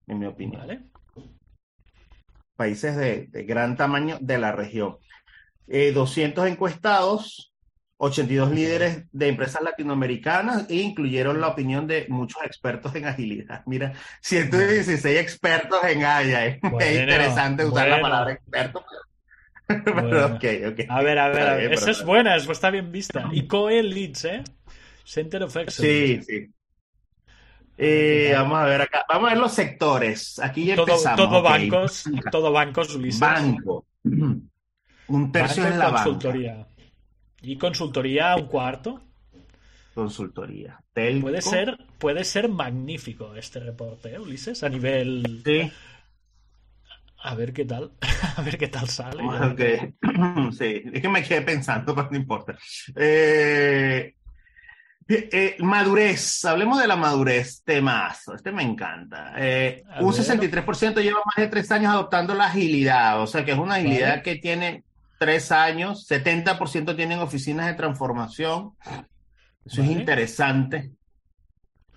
[0.08, 0.62] en mi opinión.
[0.62, 0.82] Vale.
[2.56, 4.96] Países de, de gran tamaño de la región.
[5.68, 7.52] Eh, 200 encuestados,
[7.98, 13.62] 82 líderes de empresas latinoamericanas e incluyeron la opinión de muchos expertos en agilidad.
[13.66, 16.58] Mira, 116 expertos en Agile.
[16.62, 18.84] Bueno, es interesante usar la palabra experto.
[19.66, 20.26] Pero, Bueno.
[20.26, 20.80] ok, ok.
[20.88, 21.72] A ver, a ver, a ver.
[21.72, 23.28] Esa es buena, esa está bien vista.
[23.32, 24.44] Y COE Leads, ¿eh?
[25.04, 26.22] Center of Sí, Excellence.
[26.24, 26.52] sí.
[27.78, 29.04] Eh, vamos a ver acá.
[29.08, 30.38] Vamos a ver los sectores.
[30.38, 31.16] Aquí ya Todo, empezamos.
[31.16, 31.44] todo ok.
[31.44, 33.20] bancos, todo bancos, Ulises.
[33.20, 33.86] Banco.
[35.08, 36.66] Un tercio Banco y la banca.
[37.42, 39.00] Y consultoría un cuarto.
[39.94, 40.80] Consultoría.
[40.92, 41.22] Telco.
[41.22, 45.42] Puede ser, puede ser magnífico este reporte, ¿eh, Ulises, a nivel.
[45.44, 45.70] Sí.
[47.22, 47.92] A ver qué tal.
[48.36, 49.22] A ver qué tal sale.
[49.22, 49.94] Ok.
[50.56, 52.56] Sí, es que me quedé pensando, pero no importa.
[52.94, 54.14] Eh,
[55.08, 59.34] eh, madurez, hablemos de la madurez, temazo, este me encanta.
[59.36, 60.20] Eh, un ver.
[60.20, 64.10] 63% lleva más de tres años adoptando la agilidad, o sea que es una agilidad
[64.10, 64.22] Vale.
[64.22, 64.84] que tiene
[65.18, 68.72] tres años, 70% tienen oficinas de transformación,
[69.64, 70.92] eso es interesante.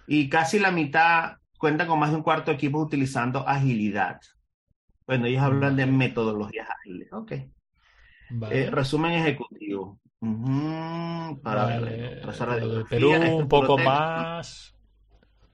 [0.07, 4.19] Y casi la mitad cuenta con más de un cuarto de equipos utilizando agilidad.
[5.05, 7.11] Bueno, ellos hablan de metodologías ágiles.
[7.13, 7.33] Ok.
[8.31, 8.63] Vale.
[8.63, 9.99] Eh, resumen ejecutivo.
[11.41, 11.85] Para Vale.
[11.85, 14.75] ver, de Perú un poco más.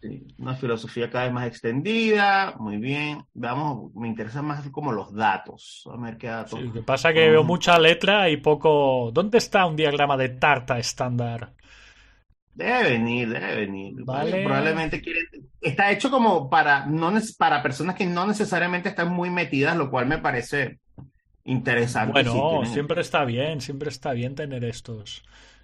[0.06, 3.24] Sí, una filosofía cada vez más extendida, muy bien.
[3.34, 5.84] Vamos, me interesan más como los datos.
[5.92, 6.60] A ver qué datos.
[6.60, 9.10] Sí, lo que pasa que veo mucha letra y poco.
[9.12, 11.54] ¿Dónde está un diagrama de tarta estándar?
[12.54, 13.96] Debe venir, debe venir.
[14.06, 14.44] Vale.
[14.44, 15.22] Probablemente quiere...
[15.60, 20.06] Está hecho como para, no, para personas que no necesariamente están muy metidas, lo cual
[20.06, 20.80] me parece
[21.46, 22.12] interesante.
[22.12, 25.24] Bueno, siempre está bien, siempre está bien tener estos.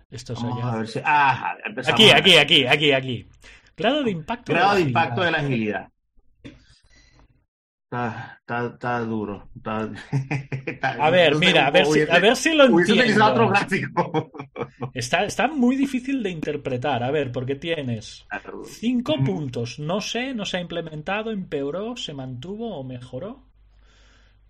[0.10, 1.56] estos Vamos a
[1.88, 3.28] aquí, aquí, aquí, aquí, aquí.
[3.82, 4.54] Grado de impacto.
[4.54, 5.90] Grado de, impacto de la agilidad.
[7.92, 9.50] Está, está, está duro.
[10.82, 13.26] a ver, mira, a ver, si, a ver si lo entiendo.
[13.26, 14.32] Otro gráfico.
[14.94, 17.04] Está, está muy difícil de interpretar.
[17.04, 18.26] A ver, porque tienes
[18.66, 19.80] cinco puntos.
[19.80, 23.44] No sé, no se ha implementado, empeoró, se mantuvo o mejoró.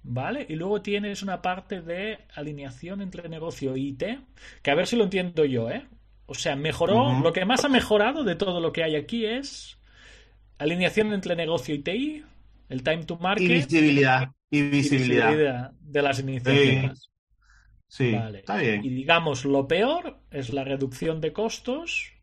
[0.04, 0.46] ¿Vale?
[0.48, 4.04] Y luego tienes una parte de alineación entre negocio y IT,
[4.62, 5.88] que a ver si lo entiendo yo, ¿eh?
[6.32, 7.20] O sea, mejoró.
[7.20, 9.78] Lo que más ha mejorado de todo lo que hay aquí es
[10.60, 12.24] alineación entre negocio y TI,
[12.70, 13.50] el time to market.
[13.50, 14.30] Y visibilidad.
[14.50, 15.72] Y visibilidad.
[15.82, 17.12] de las iniciativas.
[17.90, 18.86] Sí, está bien.
[18.86, 22.14] Y digamos, lo peor es la reducción de costos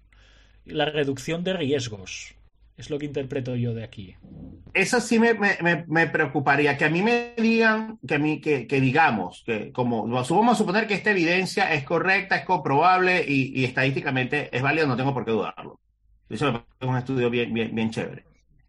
[0.65, 2.35] y la reducción de riesgos.
[2.79, 4.15] Es lo que interpreto yo de aquí.
[4.73, 9.43] Eso sí me, me, preocuparía, que a mí me digan, que a mí, que, digamos,
[9.45, 14.63] que como vamos a suponer que esta evidencia es correcta, es comprobable y, estadísticamente es
[14.63, 15.81] válida, no tengo por qué dudarlo.
[16.31, 18.25] Eso es un estudio bien, bien, bien chévere.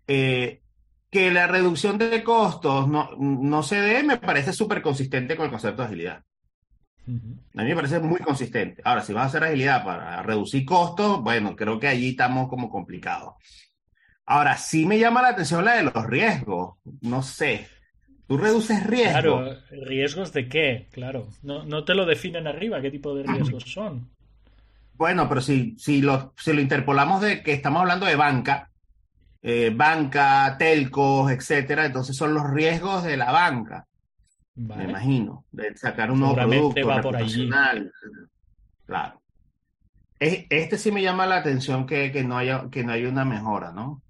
[0.08, 0.62] Eh,
[1.12, 5.52] que la reducción de costos no, no se dé, me parece súper consistente con el
[5.52, 6.24] concepto de agilidad.
[7.56, 8.82] A mí me parece muy consistente.
[8.86, 12.70] Ahora, si vas a hacer agilidad para reducir costos, bueno, creo que allí estamos como
[12.70, 13.34] complicados.
[14.32, 16.76] Ahora, sí me llama la atención la de los riesgos.
[17.02, 17.68] No sé.
[18.28, 19.24] Tú reduces riesgos.
[19.24, 20.88] Claro, ¿riesgos de qué?
[20.92, 21.30] Claro.
[21.42, 24.08] No, no te lo definen arriba, qué tipo de riesgos son.
[24.94, 28.70] Bueno, pero si, si, lo, si lo interpolamos de que estamos hablando de banca,
[29.42, 33.88] eh, banca, telcos, etcétera, entonces son los riesgos de la banca.
[34.54, 37.50] Me imagino, de sacar un nuevo producto va por allí.
[38.86, 39.20] Claro.
[40.20, 43.72] Este sí me llama la atención que, que, no haya, que no haya una mejora,
[43.72, 44.04] ¿no?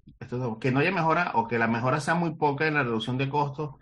[0.60, 3.28] Que no haya mejora o que la mejora sea muy poca en la reducción de
[3.28, 3.76] costos.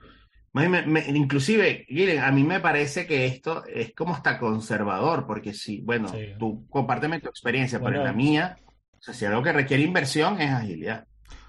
[0.55, 1.87] inclusive,
[2.21, 7.21] a mí me parece que esto es como hasta conservador, porque si, bueno, tú compárteme
[7.21, 8.59] tu experiencia, pero en la mía,
[8.99, 11.07] o sea, si algo que requiere inversión es agilidad.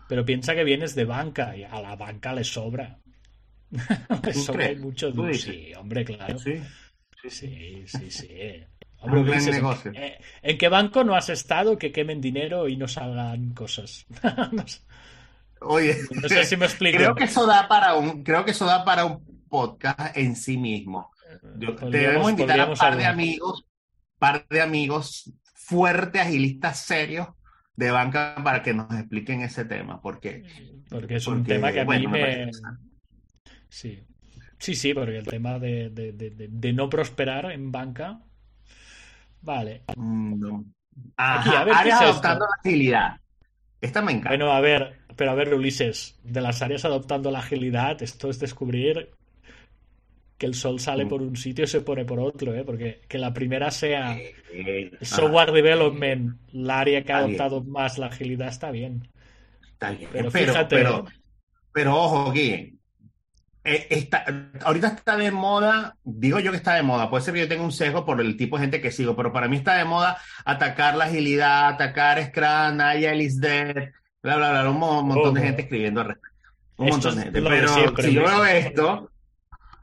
[0.08, 3.00] Pero piensa que vienes de banca y a la banca le sobra.
[4.24, 5.14] le sobra mucho.
[5.34, 6.40] Sí, hombre, claro.
[6.40, 6.60] Sí,
[7.30, 8.10] sí, sí.
[8.10, 8.66] sí.
[9.02, 14.06] Eh, ¿En qué banco no has estado que quemen dinero y no salgan cosas?
[15.62, 16.98] Oye, no sé si me explico.
[16.98, 20.58] Creo que eso da para un, creo que eso da para un podcast en sí
[20.58, 21.12] mismo.
[21.90, 23.66] debemos invitar a un par de amigos,
[24.18, 27.28] par de amigos fuertes, agilistas, serios
[27.76, 30.02] de banca para que nos expliquen ese tema.
[30.02, 30.44] Porque,
[30.90, 32.52] porque es un tema que a mí me.
[33.70, 34.04] sí.
[34.58, 38.22] sí, sí, porque el tema de, de no prosperar en banca
[39.42, 39.84] Vale.
[39.96, 40.62] Mm,
[41.18, 43.20] Aquí, a ver, áreas adoptando la agilidad.
[43.82, 44.30] Esta me encanta.
[44.30, 48.40] Bueno, a ver, pero a ver, Ulises, de las áreas adoptando la agilidad, esto es
[48.40, 49.10] descubrir
[50.38, 51.10] que el sol sale mm.
[51.10, 52.64] por un sitio y se pone por otro, ¿eh?
[52.64, 54.18] Porque que la primera sea
[54.54, 59.08] eh, software development, la área que ha adoptado más la agilidad, está bien.
[59.74, 60.76] Está bien, pero, fíjate.
[60.76, 61.06] Pero,
[61.74, 62.79] pero ojo, aquí,
[63.64, 64.10] eh,
[64.64, 67.64] ahorita está de moda, digo yo que está de moda, puede ser que yo tenga
[67.64, 70.18] un sesgo por el tipo de gente que sigo, pero para mí está de moda
[70.46, 73.92] atacar la agilidad, atacar Scrum, Naya, Dead,
[74.24, 76.40] bla, bla, bla, un, montón de gente escribiendo al respecto.
[76.78, 77.42] Un montón de gente.
[77.42, 79.12] Pero si yo veo esto,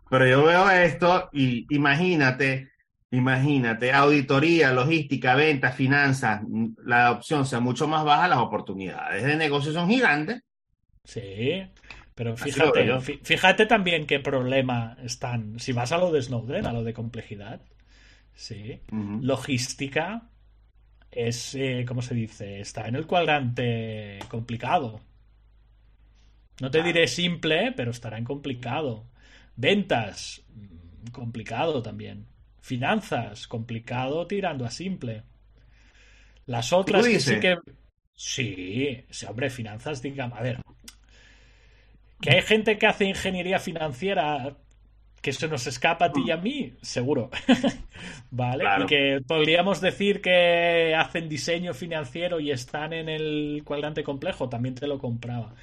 [0.09, 2.71] pero yo veo esto y imagínate,
[3.11, 6.41] imagínate, auditoría, logística, ventas, finanzas,
[6.85, 10.43] la opción sea mucho más baja, las oportunidades de negocio son gigantes.
[11.05, 11.71] Sí.
[12.17, 15.61] Pero fíjate, fíjate también qué problema están.
[15.61, 17.61] Si vas a lo de Snowden, a lo de complejidad,
[18.35, 18.81] sí.
[19.21, 20.23] Logística
[21.11, 22.61] es, eh, ¿cómo se dice?
[22.61, 25.03] Está en el cuadrante complicado.
[26.59, 29.05] No te diré simple, pero estará en complicado.
[29.55, 32.25] Ventas, mm, complicado también.
[32.63, 35.23] Finanzas, complicado tirando a simple.
[36.47, 37.59] Las otras sí que.
[38.15, 40.39] Sí, hombre, finanzas, digamos.
[40.39, 40.63] A ver,
[42.21, 44.57] que hay gente que hace ingeniería financiera
[45.21, 47.31] que se nos escapa a ti y a mí, seguro.
[48.31, 48.65] ¿Vale?
[48.83, 54.77] Y que podríamos decir que hacen diseño financiero y están en el cuadrante complejo, también
[54.77, 55.55] te lo compraba.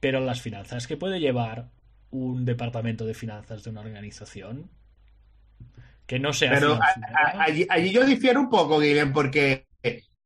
[0.00, 1.68] Pero las finanzas que puede llevar
[2.10, 4.70] un departamento de finanzas de una organización
[6.06, 6.52] que no sea.
[6.52, 6.78] Pero
[7.68, 9.66] allí, yo difiero un poco, Guillermo, porque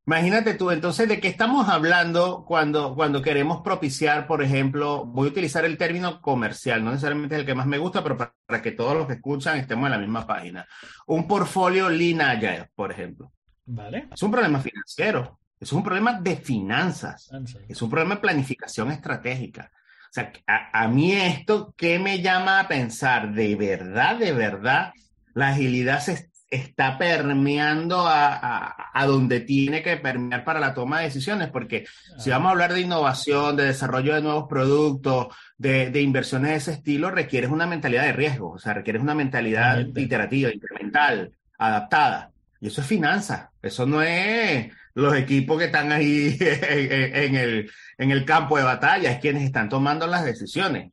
[0.06, 5.30] Imagínate tú, entonces, ¿de qué estamos hablando cuando, cuando queremos propiciar, por ejemplo, voy a
[5.32, 8.70] utilizar el término comercial, no necesariamente es el que más me gusta, pero para, que
[8.70, 10.64] todos los que escuchan estemos en la misma página.
[11.08, 13.32] Un portfolio Lean Agile, por ejemplo.
[13.64, 14.08] Vale.
[14.14, 17.28] Es un problema financiero, es un problema de finanzas,
[17.68, 19.72] es un problema de planificación estratégica.
[20.08, 23.32] O sea, a, a mí esto, ¿qué me llama a pensar?
[23.32, 24.92] De verdad, de verdad,
[25.34, 31.06] la agilidad se, está permeando a, a, donde tiene que permear para la toma de
[31.06, 31.86] decisiones, porque
[32.18, 35.28] si vamos a hablar de innovación, de desarrollo de nuevos productos,
[35.58, 39.14] de, de inversiones de ese estilo, requieres una mentalidad de riesgo, o sea, requieres una
[39.14, 42.30] mentalidad iterativa, incremental, adaptada.
[42.60, 48.10] Y eso es finanzas, eso no es los equipos que están ahí en, el, en
[48.10, 50.92] el campo de batalla, es quienes están tomando las decisiones.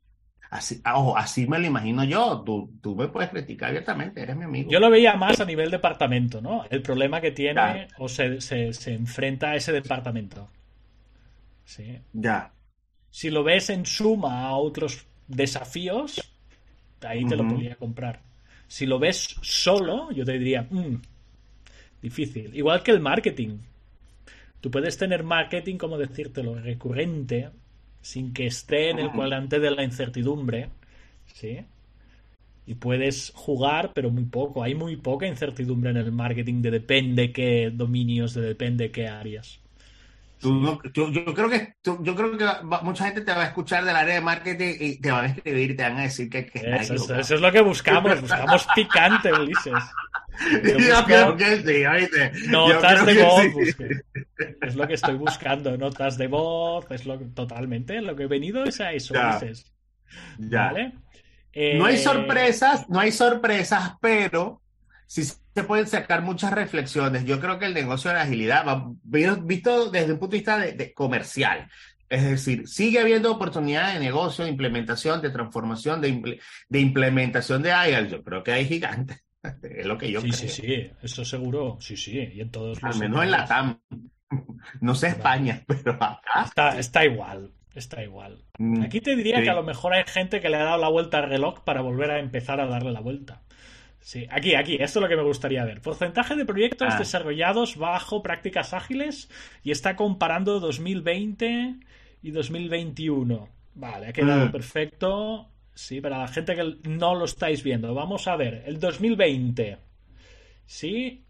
[0.54, 2.44] Así, ojo, así me lo imagino yo.
[2.46, 4.70] Tú, tú me puedes criticar abiertamente, eres mi amigo.
[4.70, 6.64] Yo lo veía más a nivel departamento, ¿no?
[6.70, 10.48] El problema que tiene o se, se, se, enfrenta a ese departamento.
[11.64, 11.98] Sí.
[12.12, 12.52] Ya.
[13.10, 16.20] Si lo ves en suma a otros desafíos,
[17.02, 18.20] ahí te lo podría comprar.
[18.68, 20.94] Si lo ves solo, yo te diría, mmm,
[22.00, 22.54] difícil.
[22.54, 23.58] Igual que el marketing.
[24.60, 27.50] Tú puedes tener marketing, como decírtelo, recurrente,
[28.04, 30.68] sin que esté en el cuadrante de la incertidumbre,
[31.32, 31.64] ¿sí?
[32.66, 34.62] Y puedes jugar, pero muy poco.
[34.62, 39.58] Hay muy poca incertidumbre en el marketing de depende qué dominios, de depende qué áreas.
[40.42, 40.78] yo,
[41.34, 42.46] creo que yo creo que
[42.82, 45.70] mucha gente te va a escuchar del área de marketing y te van a escribir
[45.70, 49.82] y te van a decir que, eso, es lo que buscamos, buscamos picante, Ulises.
[50.64, 52.32] Yo, creo que sí, oíste.
[52.48, 53.44] Notas de voz.
[54.62, 55.76] Es lo que estoy buscando.
[55.76, 56.86] Notas de voz.
[56.90, 59.14] Es lo totalmente lo que he venido es a eso.
[59.14, 59.38] Ya.
[60.38, 60.92] ¿Vale?
[61.76, 64.60] No hay eh, sorpresas, no hay sorpresas, pero
[65.06, 67.24] sí se pueden sacar muchas reflexiones.
[67.24, 68.64] Yo creo que el negocio de la agilidad,
[69.04, 71.70] visto desde un punto de vista de, comercial,
[72.08, 77.70] es decir, sigue habiendo oportunidades de negocio, de implementación, de transformación, de, de implementación de
[77.70, 78.08] IAL.
[78.08, 79.23] Yo creo que hay gigantes.
[79.62, 80.40] Es lo que yo sí, creo.
[80.40, 81.76] Sí, sí, eso seguro.
[81.80, 82.18] Sí, sí.
[82.34, 83.78] Y en todos Al menos en la TAM.
[84.80, 86.44] No sé España, pero acá.
[86.44, 87.52] Está, está igual.
[87.74, 88.42] Está igual.
[88.58, 90.88] Mm, Aquí te diría que a lo mejor hay gente que le ha dado la
[90.88, 93.42] vuelta al reloj para volver a empezar a darle la vuelta.
[94.00, 95.80] Sí, aquí, aquí, esto es lo que me gustaría ver.
[95.80, 96.98] Porcentaje de proyectos ah.
[96.98, 99.28] desarrollados bajo prácticas ágiles
[99.62, 101.76] y está comparando 2020
[102.22, 103.48] y 2021.
[103.74, 104.52] Vale, ha quedado mm.
[104.52, 105.48] perfecto.
[105.74, 107.92] Sí, para la gente que no lo estáis viendo.
[107.94, 109.78] Vamos a ver, el 2020.
[110.66, 111.26] Sí.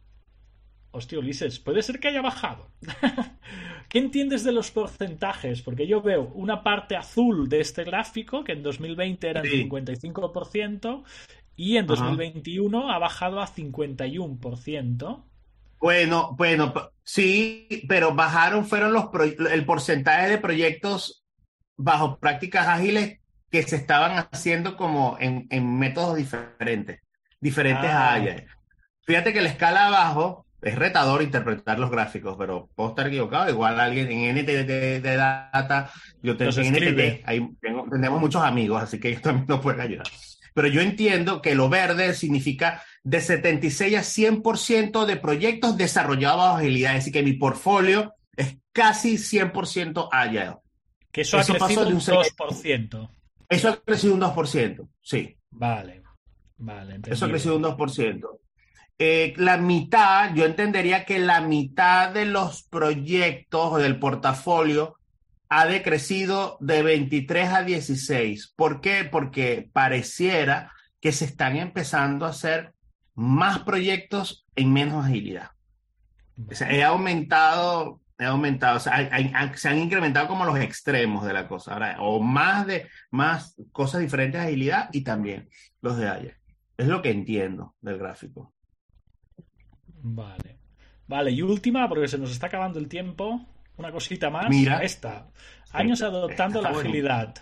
[0.91, 2.71] Hostia, Ulises, puede ser que haya bajado.
[3.89, 5.63] ¿Qué entiendes de los porcentajes?
[5.63, 11.03] Porque yo veo una parte azul de este gráfico, que en 2020 era el 55%,
[11.57, 15.25] y en 2021 ha bajado a 51%.
[15.81, 16.73] Bueno, bueno,
[17.03, 19.07] sí, pero bajaron, fueron los
[19.51, 21.25] el porcentaje de proyectos
[21.77, 23.21] bajo prácticas ágiles
[23.55, 26.99] que se estaban haciendo como en, en métodos diferentes,
[27.41, 28.37] diferentes a ah.
[29.05, 33.49] Fíjate que la escala abajo es retador interpretar los gráficos, pero puedo estar equivocado.
[33.49, 35.89] Igual alguien en NTT de data,
[36.21, 37.49] yo tengo en NTT, ahí
[37.93, 40.07] tenemos muchos amigos, así que ellos también nos pueden ayudar.
[40.53, 46.57] Pero yo entiendo que lo verde significa de 76 a 100% de proyectos desarrollados bajo
[46.57, 46.97] agilidad.
[46.97, 50.57] Así que mi portfolio es casi 100% agile.
[51.13, 53.11] Que eso, ha crecido de un 2%.
[53.49, 55.37] Eso ha crecido un 2%, sí.
[55.51, 56.03] Vale,
[56.57, 57.01] vale.
[57.07, 58.41] Eso ha crecido un 2%.
[58.99, 64.97] Eh, la mitad, yo entendería que la mitad de los proyectos o del portafolio
[65.49, 68.55] ha decrecido de 23 a 16.
[68.57, 69.05] ¿Por qué?
[69.05, 72.75] Porque pareciera que se están empezando a hacer
[73.15, 75.51] más proyectos en menos agilidad.
[76.51, 79.11] O sea, he aumentado ha aumentado, o sea,
[79.55, 84.01] se han incrementado como los extremos de la cosa, ahora, o más de más cosas
[84.01, 85.49] diferentes de agilidad y también
[85.81, 86.37] los de ayer.
[86.77, 88.53] Es lo que entiendo del gráfico.
[89.87, 90.59] Vale.
[91.07, 93.47] Vale, y última, porque se nos está acabando el tiempo,
[93.77, 94.49] una cosita más.
[94.49, 94.83] Mira.
[94.83, 95.29] Esta.
[95.73, 97.35] Años adoptando la agilidad.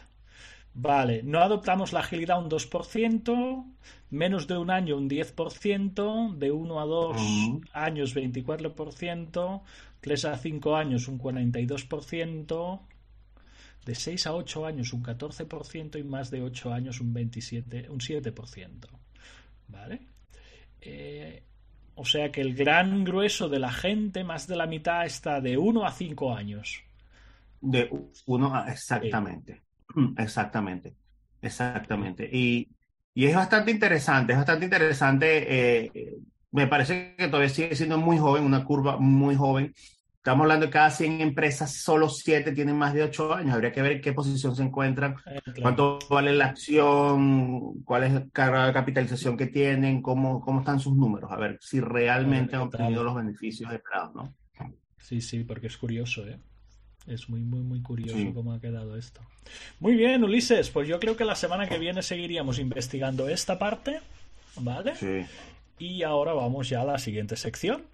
[0.75, 3.75] Vale, no adoptamos la agilidad un 2%,
[4.09, 7.16] menos de un año un 10%, de 1 a 2
[7.75, 9.62] años 24%,
[10.03, 12.81] 3 a 5 años un 42%,
[13.85, 18.01] de 6 a 8 años un 14% y más de 8 años un 27, un
[18.01, 18.89] 7%.
[19.69, 20.01] ¿Vale?
[20.81, 21.43] Eh,
[21.95, 25.57] o sea que el gran grueso de la gente, más de la mitad, está de
[25.57, 26.83] 1 a 5 años.
[27.61, 27.89] De
[28.27, 29.63] 1 a exactamente.
[30.19, 30.95] Exactamente.
[31.41, 32.29] Exactamente.
[32.31, 32.69] Y,
[33.15, 35.85] y, es bastante interesante, es bastante interesante.
[35.85, 36.19] Eh,
[36.53, 39.75] me parece que todavía sigue siendo muy joven, una curva muy joven
[40.23, 43.55] estamos hablando de cada 100 empresas, solo 7 tienen más de 8 años.
[43.55, 48.13] Habría que ver en qué posición se encuentran, Eh, cuánto vale la acción, cuál es
[48.13, 53.03] la capitalización que tienen, cómo, cómo están sus números, a ver si realmente han obtenido
[53.03, 54.33] los beneficios esperados, ¿no?
[54.97, 56.39] Sí, sí, porque es curioso, ¿eh?
[57.09, 58.31] Es muy, muy, muy curioso Sí.
[58.33, 59.21] cómo ha quedado esto.
[59.81, 63.99] Muy bien, Ulises, pues yo creo que la semana que viene seguiríamos investigando esta parte,
[64.61, 64.95] ¿vale?
[64.95, 65.27] Sí.
[65.79, 67.87] Y ahora vamos ya a la siguiente sección.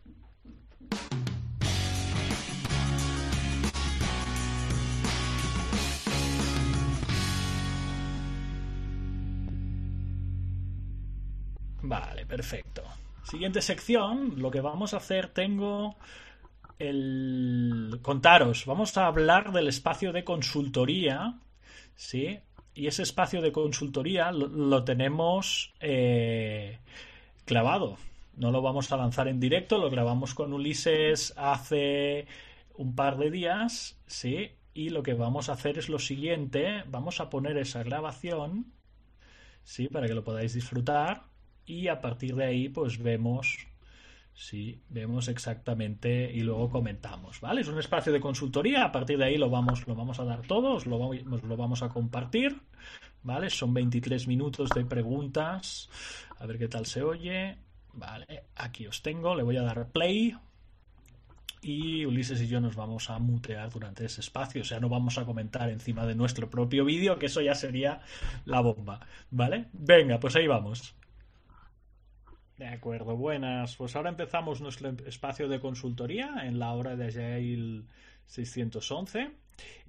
[11.83, 12.83] Vale, perfecto.
[13.23, 15.97] Siguiente sección, lo que vamos a hacer, tengo
[16.79, 21.39] el contaros, vamos a hablar del espacio de consultoría,
[21.95, 22.39] ¿sí?
[22.75, 26.79] Y ese espacio de consultoría lo, tenemos eh,
[27.49, 27.97] clavado.
[28.37, 32.27] No lo vamos a lanzar en directo, lo grabamos con Ulises hace
[32.75, 34.53] un par de días, ¿sí?
[34.75, 38.73] Y lo que vamos a hacer es lo siguiente, vamos a poner esa grabación,
[39.65, 39.89] ¿sí?
[39.89, 41.25] Para que lo podáis disfrutar
[41.65, 43.67] y a partir de ahí pues vemos
[44.39, 47.63] Sí, vemos exactamente y luego comentamos, ¿vale?
[47.63, 50.43] Es un espacio de consultoría, a partir de ahí lo vamos, lo vamos a dar
[50.43, 52.57] todos, lo vamos, lo vamos a compartir,
[53.23, 53.51] ¿vale?
[53.51, 55.89] Son 23 minutos de preguntas,
[56.39, 57.59] a ver qué tal se oye,
[57.93, 58.45] ¿vale?
[58.57, 60.35] Aquí os tengo, le voy a dar play
[61.61, 65.19] y Ulises y yo nos vamos a mutear durante ese espacio, o sea, no vamos
[65.19, 68.01] a comentar encima de nuestro propio vídeo, que eso ya sería
[68.45, 69.01] la bomba,
[69.31, 69.67] ¿vale?
[69.73, 70.95] Venga, pues ahí vamos.
[72.57, 73.77] De acuerdo, buenas.
[73.77, 77.85] Pues ahora empezamos nuestro espacio de consultoría en la hora de Agile
[78.29, 79.33] 611.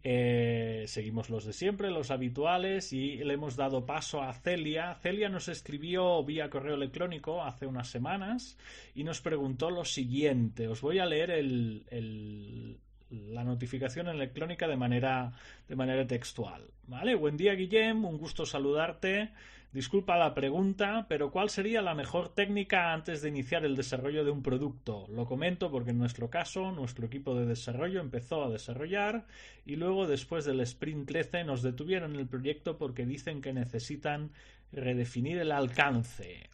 [0.02, 4.96] Eh, seguimos los de siempre, los habituales, y le hemos dado paso a Celia.
[4.96, 8.58] Celia nos escribió vía correo electrónico hace unas semanas
[8.96, 10.68] y nos preguntó lo siguiente.
[10.68, 12.80] Os voy a leer el,
[13.10, 15.34] la notificación electrónica de manera,
[15.68, 16.64] de manera textual.
[16.88, 17.16] ¿Vale?
[17.16, 18.06] Buen día, Guillem.
[18.06, 19.32] Un gusto saludarte.
[19.72, 24.32] Disculpa la pregunta, pero ¿cuál sería la mejor técnica antes de iniciar el desarrollo de
[24.32, 25.06] un producto?
[25.10, 29.28] Lo comento porque en nuestro caso, nuestro equipo de desarrollo empezó a desarrollar
[29.68, 34.32] y luego después del sprint 13 nos detuvieron el proyecto porque dicen que necesitan
[34.72, 36.50] redefinir el alcance.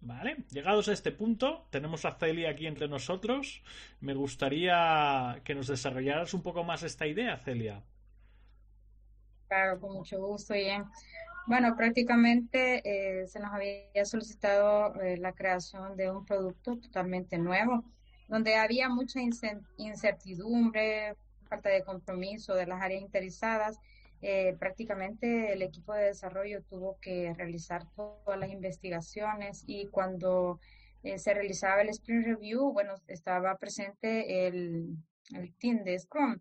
[0.00, 0.44] ¿Vale?
[0.50, 3.62] Llegados a este punto, tenemos a Celia aquí entre nosotros.
[4.00, 7.82] Me gustaría que nos desarrollaras un poco más esta idea, Celia.
[9.48, 10.90] Claro, con mucho gusto, Ian.
[11.46, 17.84] Bueno, prácticamente eh, se nos había solicitado eh, la creación de un producto totalmente nuevo,
[18.28, 19.20] donde había mucha
[19.76, 21.14] incertidumbre,
[21.48, 23.78] falta de compromiso de las áreas interesadas.
[24.22, 30.58] Eh, prácticamente el equipo de desarrollo tuvo que realizar todas las investigaciones y cuando
[31.16, 34.96] se realizaba el sprint review, bueno, estaba presente el,
[35.32, 36.40] el team de Scrum.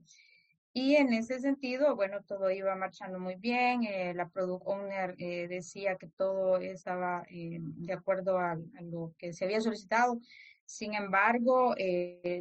[0.77, 3.85] Y en ese sentido, bueno, todo iba marchando muy bien.
[3.85, 9.31] Eh, la product owner eh, decía que todo estaba eh, de acuerdo a, lo que
[9.31, 10.19] se había solicitado.
[10.65, 11.75] Sin embargo,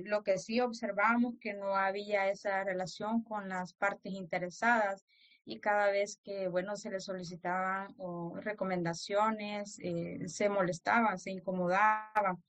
[0.05, 5.05] lo que sí observamos que no había esa relación con las partes interesadas
[5.45, 7.95] y cada vez que, bueno, se les solicitaban
[8.41, 9.79] recomendaciones,
[10.27, 12.43] se molestaban, se incomodaban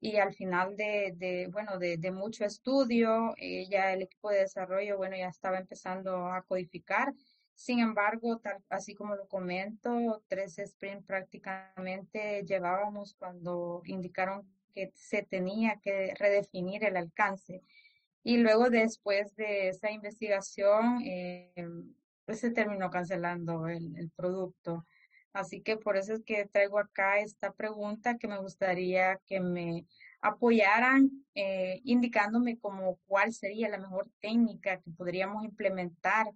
[0.00, 5.16] y al final de, bueno, de, mucho estudio, eh, ya el equipo de desarrollo, bueno,
[5.16, 7.14] ya estaba empezando a codificar.
[7.54, 15.22] Sin embargo, tal, así como lo comento, tres sprints prácticamente llevábamos cuando indicaron que se
[15.22, 17.62] tenía que redefinir el alcance.
[18.22, 21.52] Y luego, después de esa investigación, eh,
[22.26, 24.84] pues se terminó cancelando el, el producto.
[25.36, 29.84] Así que por eso es que traigo acá esta pregunta que me gustaría que me
[30.22, 36.26] apoyaran eh, indicándome como cuál sería la mejor técnica que podríamos implementar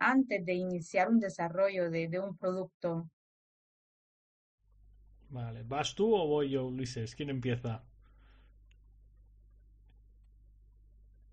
[0.00, 3.08] antes de iniciar un desarrollo de, de un producto.
[5.28, 7.14] Vale, ¿vas tú o voy yo, Ulises?
[7.14, 7.84] ¿Quién empieza?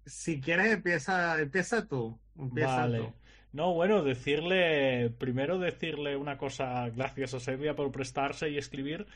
[0.06, 2.20] Si quieres, empieza, empieza tú.
[2.38, 3.00] Empieza vale.
[3.00, 3.14] tú.
[3.54, 9.08] No, bueno, decirle, primero decirle una cosa, gracias a Silvia por prestarse y escribir,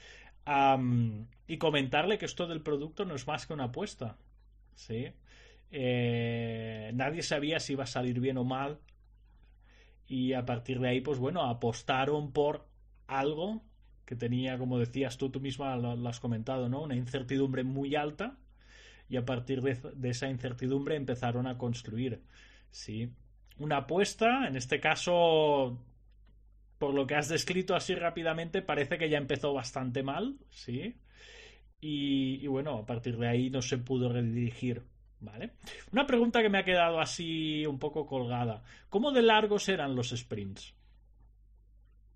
[0.48, 4.18] um, y comentarle que esto del producto no es más que una apuesta,
[4.74, 5.12] ¿sí?
[5.70, 8.80] Eh, nadie sabía si iba a salir bien o mal,
[10.08, 12.68] y a partir de ahí, pues bueno, apostaron por
[13.08, 13.62] algo
[14.06, 16.82] que tenía, como decías tú, tú misma lo, lo has comentado, ¿no?
[16.82, 18.38] Una incertidumbre muy alta,
[19.10, 22.24] y a partir de, de esa incertidumbre empezaron a construir,
[22.72, 23.12] ¿sí?
[23.62, 25.78] Una apuesta, en este caso,
[26.78, 30.96] por lo que has descrito así rápidamente, parece que ya empezó bastante mal, ¿sí?
[31.80, 34.84] Y, y, bueno, a partir de ahí no se pudo redirigir,
[35.22, 35.54] Vale.
[35.92, 38.64] Una pregunta que me ha quedado así un poco colgada.
[38.90, 40.74] ¿Cómo de largos eran los sprints?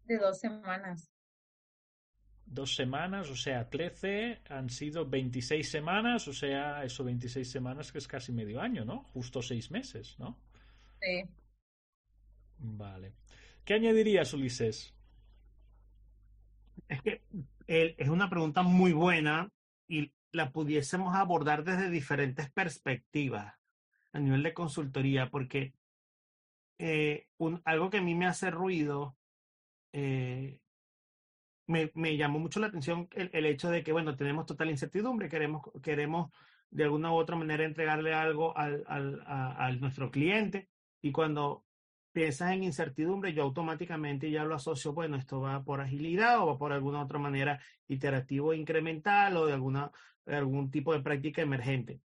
[0.05, 1.07] De dos semanas.
[2.47, 7.97] Dos semanas, o sea, 13 han sido 26 semanas, o sea, eso 26 semanas que
[7.99, 9.03] es casi medio año, ¿no?
[9.13, 10.37] Justo seis meses, ¿no?
[11.05, 11.23] Sí.
[12.57, 13.13] Vale.
[13.63, 14.95] ¿Qué añadirías, Ulises?
[16.87, 17.21] Es que
[17.67, 19.51] es una pregunta muy buena
[19.87, 23.53] y la pudiésemos abordar desde diferentes perspectivas
[24.13, 25.73] a nivel de consultoría, porque
[26.79, 27.27] eh,
[27.65, 29.15] algo que a mí me hace ruido,
[29.93, 30.59] eh,
[31.67, 35.63] me, me, llamó mucho la atención el, hecho de que, bueno, tenemos total incertidumbre, queremos,
[35.83, 36.31] queremos
[36.71, 40.69] de alguna u otra manera entregarle algo al, al, a, a nuestro cliente
[41.05, 41.63] y cuando
[42.11, 46.57] piensas en incertidumbre, yo automáticamente ya lo asocio, bueno, esto va por agilidad o va
[46.57, 49.91] por alguna otra manera iterativo incremental o de alguna,
[50.25, 52.01] algún tipo de práctica emergente.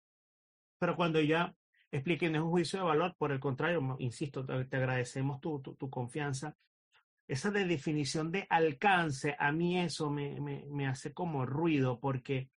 [0.79, 1.55] Pero cuando ya
[1.91, 5.89] expliqué, no es un juicio de valor, por el contrario, insisto, te, agradecemos tu, tu,
[5.89, 6.57] confianza.
[7.25, 12.49] Esa de definición de alcance, a mí eso me, me hace como ruido porque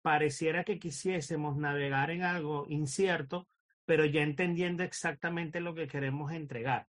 [0.00, 3.48] pareciera que quisiésemos navegar en algo incierto
[3.84, 6.88] pero ya entendiendo exactamente lo que queremos entregar.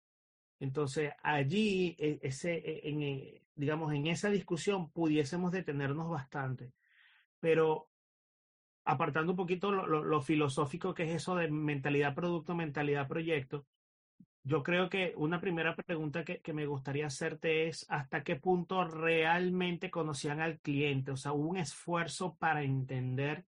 [0.60, 6.72] Entonces, allí, e, ese, e, en, e, digamos, en esa discusión pudiésemos detenernos bastante,
[7.40, 7.88] pero
[8.84, 13.66] apartando un poquito lo, lo, lo, filosófico que es eso de mentalidad producto, mentalidad proyecto,
[14.42, 18.84] yo creo que una primera pregunta que, que me gustaría hacerte es hasta qué punto
[18.84, 23.44] realmente conocían al cliente, o sea, un esfuerzo para entender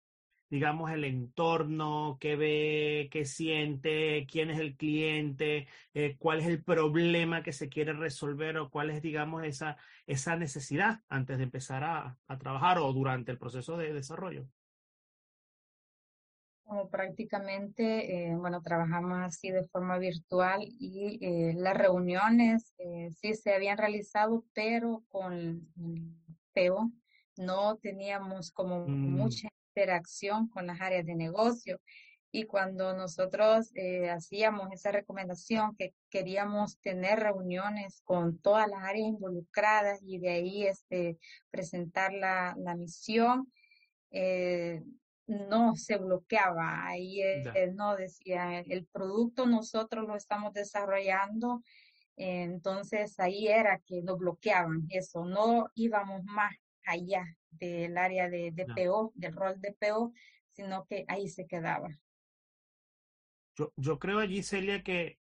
[0.52, 6.62] digamos, el entorno, qué ve, qué siente, quién es el cliente, eh, cuál es el
[6.62, 11.84] problema que se quiere resolver o cuál es, digamos, esa, esa necesidad antes de empezar
[11.84, 14.46] a, a trabajar o durante el proceso de desarrollo.
[16.64, 23.32] Como prácticamente, eh, bueno, trabajamos así de forma virtual y eh, las reuniones eh, sí
[23.32, 25.66] se habían realizado, pero con
[26.52, 26.92] PEO
[27.38, 29.12] no teníamos como mm.
[29.12, 31.80] mucha interacción con las áreas de negocio.
[32.30, 39.08] Y cuando nosotros eh, hacíamos esa recomendación que queríamos tener reuniones con todas las áreas
[39.08, 41.18] involucradas y de ahí este,
[41.50, 43.52] presentar la, la misión,
[44.10, 44.82] eh,
[45.26, 46.86] no se bloqueaba.
[46.86, 51.62] Ahí eh, no decía, el producto nosotros lo estamos desarrollando,
[52.16, 56.54] entonces ahí era que nos bloqueaban eso, no íbamos más
[56.84, 60.12] allá del área de, de PO, del rol de PO,
[60.50, 61.88] sino que ahí se quedaba.
[63.54, 65.18] Yo, yo creo allí, Celia, que,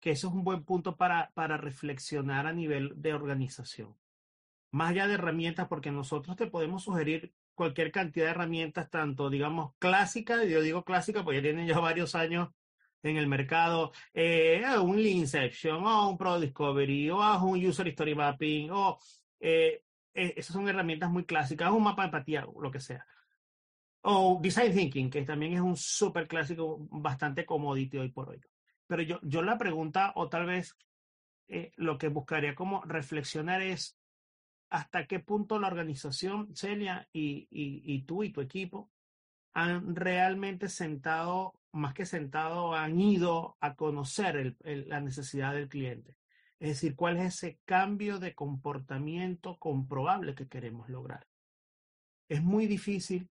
[0.00, 3.96] que eso es un buen punto para, para reflexionar a nivel de organización.
[4.70, 9.74] Más allá de herramientas, porque nosotros te podemos sugerir cualquier cantidad de herramientas, tanto, digamos,
[9.78, 12.48] clásicas, yo digo clásica porque ya tienen ya varios años
[13.02, 18.14] en el mercado, eh, un Lean Inception, o un Pro Discovery, o un User Story
[18.14, 18.98] Mapping, o
[19.40, 19.82] eh,
[20.14, 23.06] eh, esas son herramientas muy clásicas, un mapa de empatía, lo que sea.
[24.02, 28.40] O Design Thinking, que también es un súper clásico, bastante commodity hoy por hoy.
[28.86, 30.76] Pero yo, yo la pregunta, o tal vez
[31.48, 33.98] eh, lo que buscaría como reflexionar es
[34.70, 38.90] hasta qué punto la organización, Celia, y, y, tú y tu equipo
[39.52, 46.16] han realmente sentado, más que sentado, han ido a conocer la necesidad del cliente.
[46.64, 51.26] Es decir, cuál es ese cambio de comportamiento comprobable que queremos lograr.
[52.26, 53.28] Es muy difícil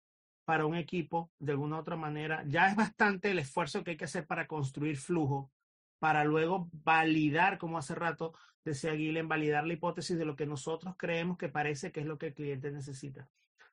[0.45, 3.97] para un equipo, de alguna u otra manera, ya es bastante el esfuerzo que hay
[3.97, 5.51] que hacer para construir flujo,
[5.99, 10.95] para luego validar, como hace rato decía Guilén, validar la hipótesis de lo que nosotros
[10.97, 13.27] creemos que parece que es lo que el cliente necesita.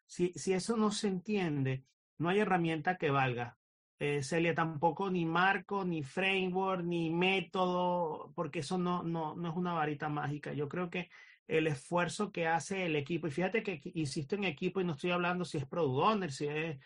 [0.04, 1.84] Si, si eso no se entiende,
[2.18, 3.56] no hay herramienta que valga
[3.98, 9.56] eh, Celia, tampoco ni marco, ni framework, ni método, porque eso no, no, no es
[9.56, 10.52] una varita mágica.
[10.52, 11.10] Yo creo que
[11.46, 15.10] el esfuerzo que hace el equipo, y fíjate que insisto en equipo y no estoy
[15.10, 16.78] hablando si es product owner, si es...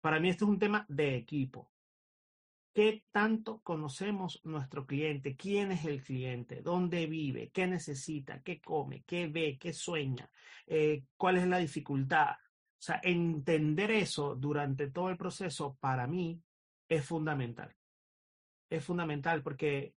[0.00, 1.70] Para mí esto es un tema de equipo.
[2.74, 5.36] ¿Qué tanto conocemos nuestro cliente?
[5.36, 6.62] ¿Quién es el cliente?
[6.62, 7.50] ¿Dónde vive?
[7.50, 8.42] ¿Qué necesita?
[8.42, 9.04] ¿Qué come?
[9.06, 9.58] ¿Qué ve?
[9.60, 10.30] ¿Qué sueña?
[10.66, 12.34] Eh, ¿Cuál es la dificultad?
[12.82, 16.42] O sea, entender eso durante todo el proceso para mí
[16.88, 17.72] es fundamental.
[18.68, 19.94] Es fundamental porque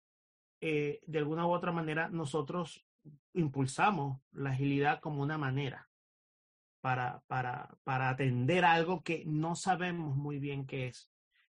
[0.61, 2.85] eh, de alguna u otra manera nosotros
[3.35, 5.89] impulsamos la agilidad como una manera
[6.81, 11.09] para, para, para atender algo que no sabemos muy bien qué es.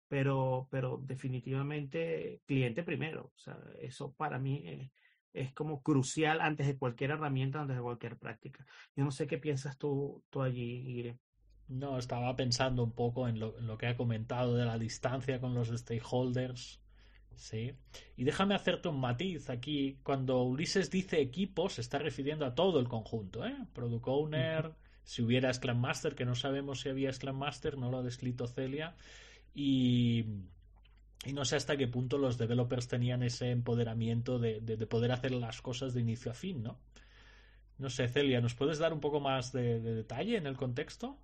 [0.09, 3.33] Pero, pero definitivamente cliente primero.
[3.35, 4.91] O sea, eso para mí es,
[5.33, 8.67] es como crucial antes de cualquier herramienta, antes de cualquier práctica.
[8.97, 11.19] Yo no sé qué piensas tú, tú allí, Irene.
[11.69, 15.41] No, estaba pensando un poco en lo, en lo, que ha comentado de la distancia
[15.41, 16.81] con los stakeholders.
[17.35, 17.73] Sí.
[18.17, 19.99] Y déjame hacerte un matiz aquí.
[20.03, 23.57] Cuando Ulises dice equipo, se está refiriendo a todo el conjunto, ¿eh?
[23.73, 24.75] Product Owner,
[25.05, 28.47] si hubiera Scrum Master, que no sabemos si había Scrum Master, no lo ha descrito
[28.47, 28.95] Celia.
[29.55, 30.27] Y,
[31.25, 35.13] y no sé hasta qué punto los developers tenían ese empoderamiento de, de, de, poder
[35.13, 36.79] hacer las cosas de inicio a fin, ¿no?
[37.79, 41.19] No sé, Celia, ¿nos puedes dar un poco más de, de detalle en el contexto?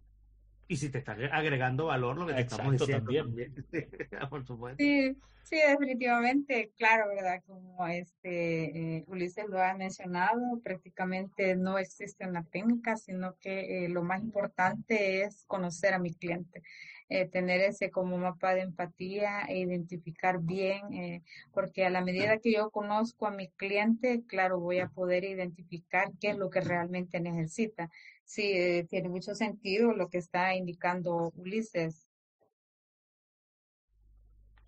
[0.68, 3.54] Y si te está agregando valor lo que te Exacto, estamos diciendo también.
[3.64, 4.28] también.
[4.30, 4.76] Por supuesto.
[4.76, 7.42] Sí, sí, definitivamente, claro, ¿verdad?
[7.46, 13.88] Como este eh, Ulises lo ha mencionado, prácticamente no existe una técnica, sino que eh,
[13.88, 16.62] lo más importante es conocer a mi cliente.
[17.10, 21.22] Eh, tener ese como mapa de empatía e identificar bien, eh,
[21.54, 26.12] porque a la medida que yo conozco a mi cliente, claro, voy a poder identificar
[26.20, 27.90] qué es lo que realmente necesita.
[28.24, 32.06] Sí, eh, tiene mucho sentido lo que está indicando Ulises.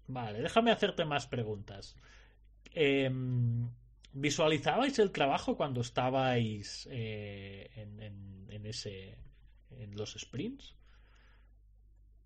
[0.06, 1.94] Vale, déjame hacerte más preguntas.
[2.72, 3.10] Eh,
[4.14, 9.18] ¿Visualizabais el trabajo cuando estabais en, en, en, ese
[9.70, 10.79] en los sprints?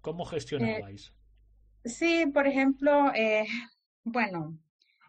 [0.04, 1.12] ¿Cómo gestionabais?
[1.82, 3.46] Eh, sí, por ejemplo, eh,
[4.04, 4.56] bueno,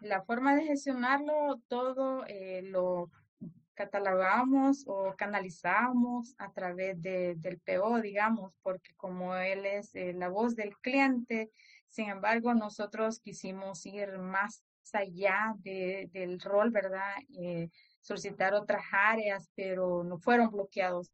[0.00, 2.24] la forma de gestionarlo, todo
[2.62, 3.10] lo
[3.74, 10.56] catalogamos o canalizamos a través de, del PO, digamos, porque como él es la voz
[10.56, 11.50] del cliente,
[11.88, 17.14] sin embargo, nosotros quisimos ir más allá de, del rol, ¿verdad?
[17.38, 17.68] Eh,
[18.00, 21.12] solicitar otras áreas, pero no fueron bloqueados.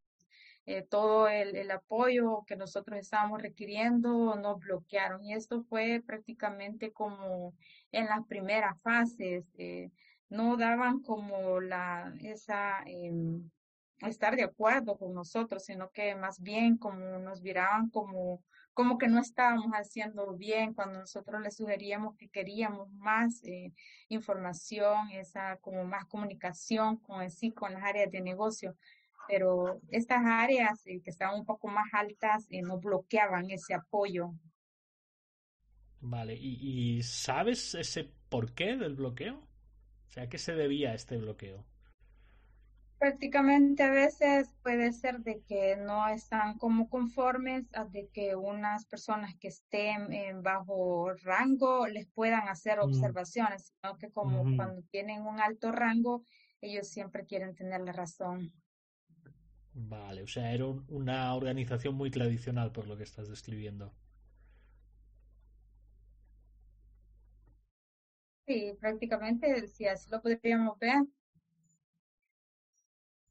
[0.67, 6.93] Eh, todo el, el, apoyo que nosotros estábamos requiriendo nos bloquearon y esto fue prácticamente
[6.93, 7.53] como
[7.91, 9.45] en las primeras fases.
[9.59, 9.91] Eh,
[10.29, 13.13] no daban como la, esa, eh,
[14.01, 18.43] estar de acuerdo con nosotros, sino que más bien como nos miraban como
[18.75, 23.73] como que no estábamos haciendo bien cuando nosotros les sugeríamos que queríamos más eh,
[24.09, 28.75] información, esa como más comunicación con sí, con las áreas de negocio.
[29.29, 34.33] Pero estas áreas eh, que estaban un poco más altas eh, no bloqueaban ese apoyo.
[36.01, 39.37] Vale, ¿Y, ¿y sabes ese porqué del bloqueo?
[39.37, 41.65] O sea, ¿a qué se debía este bloqueo?
[43.03, 48.87] prácticamente a veces puede ser de que no están como conformes a de que unas
[48.87, 54.57] personas que estén en bajo rango les puedan hacer observaciones, sino que como mm.
[54.57, 56.23] cuando tienen un alto rango,
[56.61, 58.53] ellos siempre quieren tener la razón.
[59.75, 63.93] Vale, o sea, era un, una organización muy tradicional por lo que estás describiendo.
[68.47, 71.03] Sí, prácticamente, si así lo podríamos ver.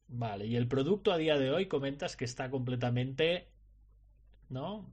[0.08, 3.48] Vale, y el producto a día de hoy comentas que está completamente,
[4.48, 4.86] ¿no?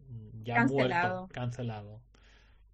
[0.43, 1.21] Ya cancelado.
[1.21, 2.01] muerto, cancelado.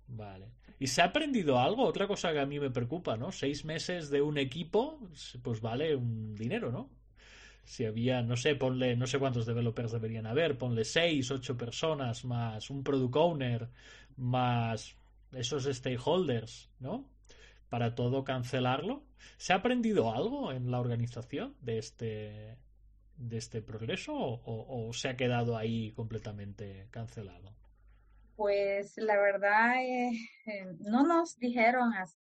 [0.07, 0.51] Vale.
[0.79, 1.83] ¿Y se ha aprendido algo?
[1.83, 3.31] Otra cosa que a mí me preocupa, ¿no?
[3.31, 4.99] Seis meses de un equipo,
[5.43, 6.89] pues vale un dinero, ¿no?
[7.65, 12.23] Si había, no sé, ponle, no sé cuántos developers deberían haber, ponle seis, ocho personas,
[12.23, 13.69] más un product owner,
[14.17, 14.95] más
[15.33, 17.09] esos stakeholders, ¿no?
[17.69, 19.03] Para todo cancelarlo.
[19.37, 22.57] ¿Se ha aprendido algo en la organización de este,
[23.17, 27.55] de este progreso o, o se ha quedado ahí completamente cancelado?
[28.35, 30.11] Pues la verdad eh,
[30.45, 31.93] eh, no nos dijeron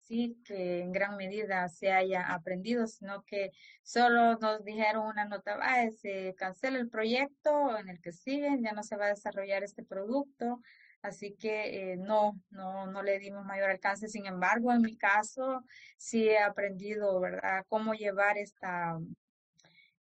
[0.05, 3.51] así que en gran medida se haya aprendido, sino que
[3.81, 8.73] solo nos dijeron una nota, ah, se cancela el proyecto en el que siguen, ya
[8.73, 10.61] no se va a desarrollar este producto,
[11.01, 14.07] Así que eh, no, no, no le dimos mayor alcance.
[14.07, 15.63] Sin embargo, en mi caso,
[15.97, 18.97] sí he aprendido, ¿verdad?, cómo llevar esta,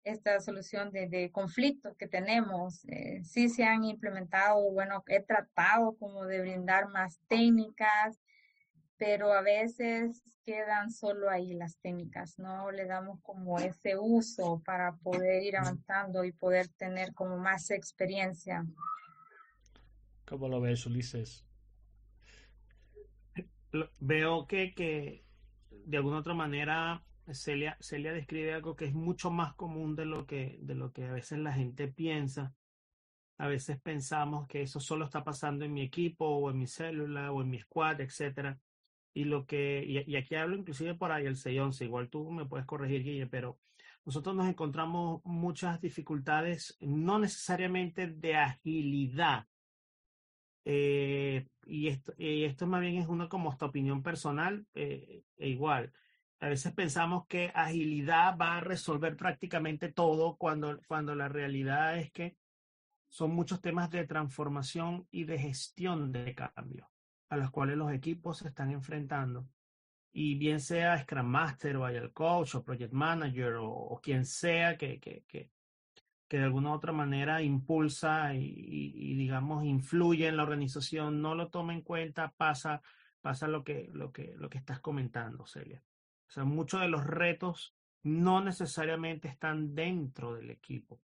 [0.04, 2.84] esta solución de, de conflictos que tenemos.
[2.84, 8.20] Eh, sí se han implementado, bueno, he tratado como de brindar más técnicas,
[9.04, 14.94] pero a veces quedan solo ahí las técnicas, no le damos como ese uso para
[14.94, 18.64] poder ir avanzando y poder tener como más experiencia.
[20.24, 21.44] ¿Cómo lo ves, Ulises?
[23.98, 25.24] Veo que, que
[25.68, 30.26] de alguna otra manera Celia, Celia describe algo que es mucho más común de lo
[30.26, 32.54] que, de lo que a veces la gente piensa.
[33.36, 37.32] A veces pensamos que eso solo está pasando en mi equipo o en mi célula
[37.32, 38.60] o en mi squad, etcétera.
[39.14, 42.66] Y lo que, y, aquí hablo inclusive por ahí el 611, igual tú me puedes
[42.66, 43.58] corregir, Guille, pero
[44.04, 49.46] nosotros nos encontramos muchas dificultades, no necesariamente de agilidad,
[50.64, 55.48] eh, y, esto, y esto más bien es una como esta opinión personal, eh, e
[55.48, 55.92] igual.
[56.40, 62.10] A veces pensamos que agilidad va a resolver prácticamente todo cuando, cuando la realidad es
[62.12, 62.36] que
[63.08, 66.91] son muchos temas de transformación y de gestión de cambio
[67.32, 69.48] a los cuales los equipos se están enfrentando.
[70.12, 75.00] Y bien sea Scrum Master o el Coach o Project Manager o, quien sea que,
[75.00, 75.48] que, que,
[76.28, 81.48] de alguna u otra manera impulsa y, y, digamos, influye en la organización, no lo
[81.48, 82.82] toma en cuenta, pasa,
[83.22, 85.82] pasa lo, que, lo, que, lo que estás comentando, Celia.
[86.28, 91.00] O sea, muchos de los retos no necesariamente están dentro del equipo.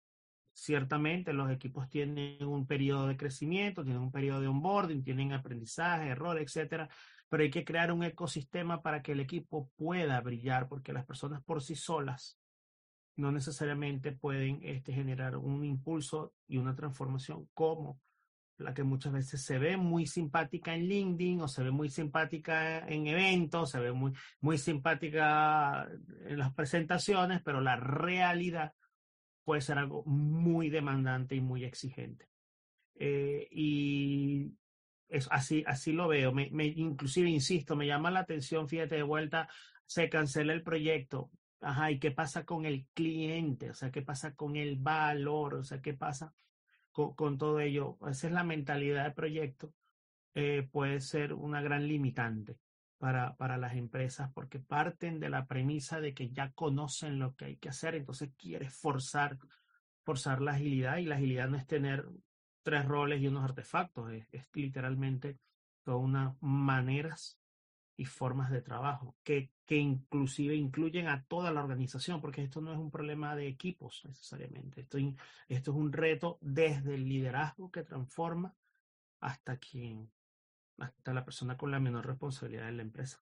[0.56, 6.08] Ciertamente los equipos tienen un periodo de crecimiento, tienen un periodo de onboarding, tienen aprendizaje,
[6.08, 6.88] errores, etcétera,
[7.28, 11.42] pero hay que crear un ecosistema para que el equipo pueda brillar, porque las personas
[11.42, 12.38] por sí solas
[13.16, 18.00] no necesariamente pueden este, generar un impulso y una transformación como
[18.56, 22.86] la que muchas veces se ve muy simpática en LinkedIn o se ve muy simpática
[22.86, 25.88] en eventos, se ve muy, muy simpática
[26.26, 28.72] en las presentaciones, pero la realidad
[29.44, 32.28] puede ser algo muy demandante y muy exigente.
[32.96, 34.52] Eh, y
[35.08, 36.32] es, así, así lo veo.
[36.32, 39.48] Me, inclusive, insisto, me llama la atención, fíjate, de vuelta,
[39.86, 41.30] se cancela el proyecto.
[41.60, 43.70] Ajá, ¿y qué pasa con el cliente?
[43.70, 45.54] O sea, ¿qué pasa con el valor?
[45.54, 46.34] O sea, ¿qué pasa
[46.92, 47.98] con, con todo ello?
[48.08, 49.72] Esa es la mentalidad del proyecto.
[50.34, 52.58] Eh, puede ser una gran limitante
[53.04, 57.44] para, para las empresas porque parten de la premisa de que ya conocen lo que
[57.44, 59.36] hay que hacer, entonces quieres forzar,
[60.04, 62.08] forzar la agilidad y la agilidad no es tener
[62.62, 65.36] tres roles y unos artefactos, es, es literalmente
[65.82, 67.38] todas unas maneras
[67.94, 72.72] y formas de trabajo que, que inclusive incluyen a toda la organización, porque esto no
[72.72, 74.96] es un problema de equipos necesariamente, esto,
[75.48, 78.54] esto es un reto desde el liderazgo que transforma
[79.20, 80.10] hasta quien
[80.78, 83.22] hasta la persona con la menor responsabilidad en la empresa.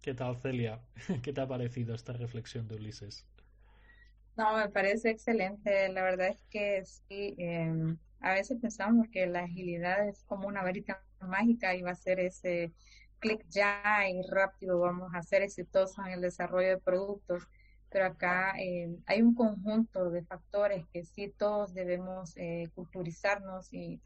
[0.00, 0.80] ¿Qué tal, Celia?
[1.22, 3.26] ¿Qué te ha parecido esta reflexión de Ulises?
[4.36, 5.88] No, me parece excelente.
[5.90, 10.62] La verdad es que sí, eh, a veces pensamos que la agilidad es como una
[10.62, 12.72] varita mágica y va a ser ese
[13.20, 17.46] clic ya y rápido vamos a ser exitosos en el desarrollo de productos.
[17.90, 24.00] Pero acá eh, hay un conjunto de factores que sí todos debemos eh, culturizarnos y,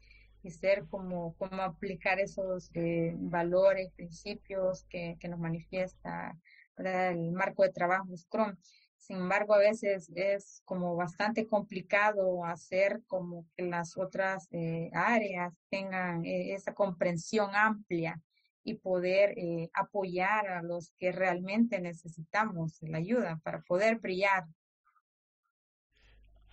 [0.47, 6.37] y ser como, aplicar esos eh, valores, principios que, que nos manifiesta
[6.77, 8.55] el marco de trabajo Scrum.
[8.97, 15.53] Sin embargo, a veces es como bastante complicado hacer como que las otras eh, áreas
[15.69, 18.21] tengan eh, esa comprensión amplia
[18.63, 24.45] y poder eh, apoyar a los que realmente necesitamos la ayuda para poder brillar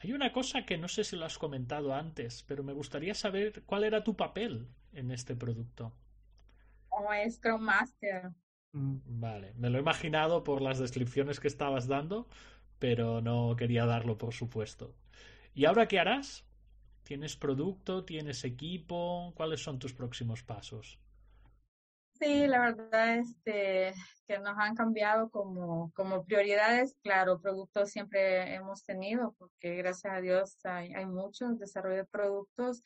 [0.05, 3.63] hay una cosa que no sé si lo has comentado antes, pero me gustaría saber
[3.65, 5.95] cuál era tu papel en este producto.
[6.91, 8.33] Como Scrum Master.
[8.73, 12.29] Mm, vale, me lo he imaginado por las descripciones que estabas dando,
[12.79, 14.95] pero no quería darlo, por supuesto.
[15.55, 16.45] ¿Y ahora qué harás?
[17.03, 18.05] ¿Tienes producto?
[18.05, 19.33] ¿Tienes equipo?
[19.35, 20.99] ¿Cuáles son tus próximos pasos?
[22.19, 23.93] Sí, la verdad, este,
[24.27, 26.97] que nos han cambiado como, como prioridades.
[27.03, 32.83] Claro, productos siempre hemos tenido, porque gracias a Dios hay, hay muchos desarrollo de productos.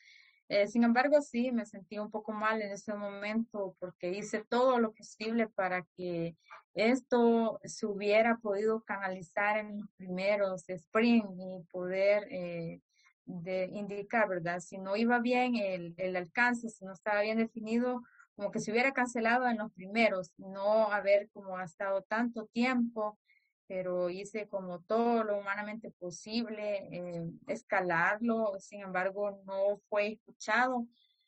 [0.49, 4.79] Eh, sin embargo, sí, me sentí un poco mal en ese momento porque hice todo
[4.79, 6.35] lo posible para que
[6.73, 12.81] esto se hubiera podido canalizar en los primeros sprint y poder eh,
[13.27, 14.59] indicar, ¿verdad?
[14.59, 18.01] Si no iba bien el, el alcance, si no estaba bien definido,
[18.39, 23.19] como que se hubiera cancelado en los primeros, no haber como estado tanto tiempo,
[23.67, 30.87] pero hice como todo lo humanamente posible, eh, escalarlo, sin embargo no fue escuchado.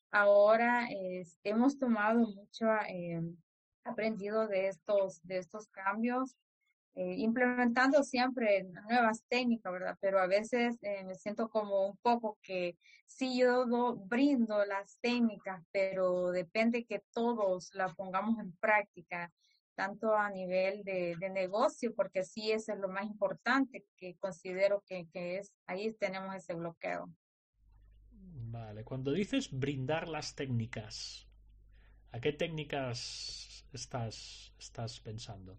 [0.10, 0.88] Ahora
[1.44, 3.22] hemos tomado mucho, eh,
[3.84, 6.38] aprendido de estos, de estos cambios
[6.96, 9.98] eh, implementando siempre nuevas técnicas, ¿verdad?
[10.02, 15.64] Pero a veces eh, me siento como un poco que sí yo brindo las técnicas,
[15.72, 19.32] pero depende que todos la pongamos en práctica,
[19.76, 24.84] tanto a nivel de, de negocio, porque sí eso es lo más importante que considero
[24.86, 27.10] que, que es, ahí tenemos ese bloqueo.
[28.12, 31.26] Vale, cuando dices brindar las técnicas,
[32.12, 35.58] ¿a qué técnicas estás, estás pensando?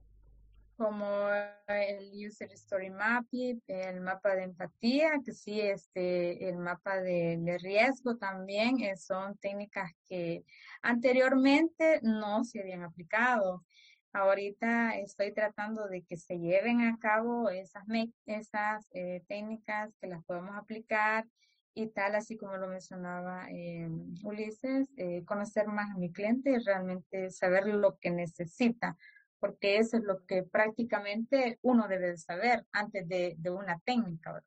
[0.83, 1.29] Como
[1.69, 7.57] el User Story Mapping, el mapa de empatía, que sí, este, el mapa de, de
[7.59, 10.43] riesgo también, eh, son técnicas que
[10.83, 13.65] anteriormente no se habían aplicado.
[14.13, 17.85] Ahorita estoy tratando de que se lleven a cabo esas,
[18.27, 21.29] esas eh, técnicas, que las podamos aplicar
[21.75, 23.89] y tal, así como lo mencionaba eh,
[24.25, 24.89] Ulises,
[25.27, 28.97] conocer más a mi cliente y realmente saber lo que necesita
[29.43, 34.41] porque eso es lo que prácticamente uno debe saber antes de, una técnica.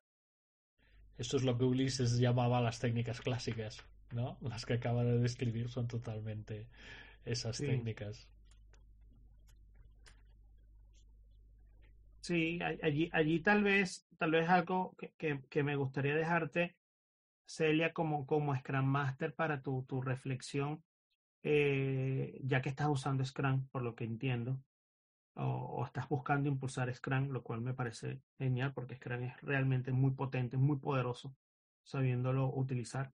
[1.18, 4.38] Esto es lo que Ulises llamaba las técnicas clásicas, ¿no?
[4.40, 6.66] Las que acaba de describir son totalmente
[7.26, 8.26] esas técnicas.
[12.22, 16.74] Sí, allí, allí tal vez, tal vez algo que, que, me gustaría dejarte,
[17.44, 20.82] Celia, como, como Scrum Master para tu, tu reflexión,
[21.42, 24.58] eh, ya que estás usando Scrum, por lo que entiendo,
[25.36, 30.12] o, estás buscando impulsar Scrum, lo cual me parece genial porque Scrum es realmente muy
[30.12, 31.34] potente, muy poderoso,
[31.84, 33.12] sabiéndolo utilizar.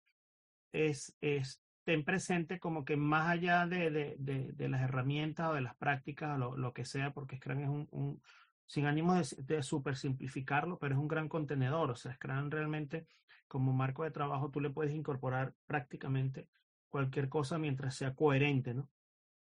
[0.72, 5.62] Es, es ten presente como que más allá de, de, de, las herramientas o de
[5.62, 8.22] las prácticas o lo, lo, que sea, porque Scrum es un,
[8.66, 11.90] sin ánimo de, de super simplificarlo, pero es un gran contenedor.
[11.90, 13.06] O sea, Scrum realmente
[13.48, 16.48] como marco de trabajo tú le puedes incorporar prácticamente
[16.88, 18.88] cualquier cosa mientras sea coherente, ¿no?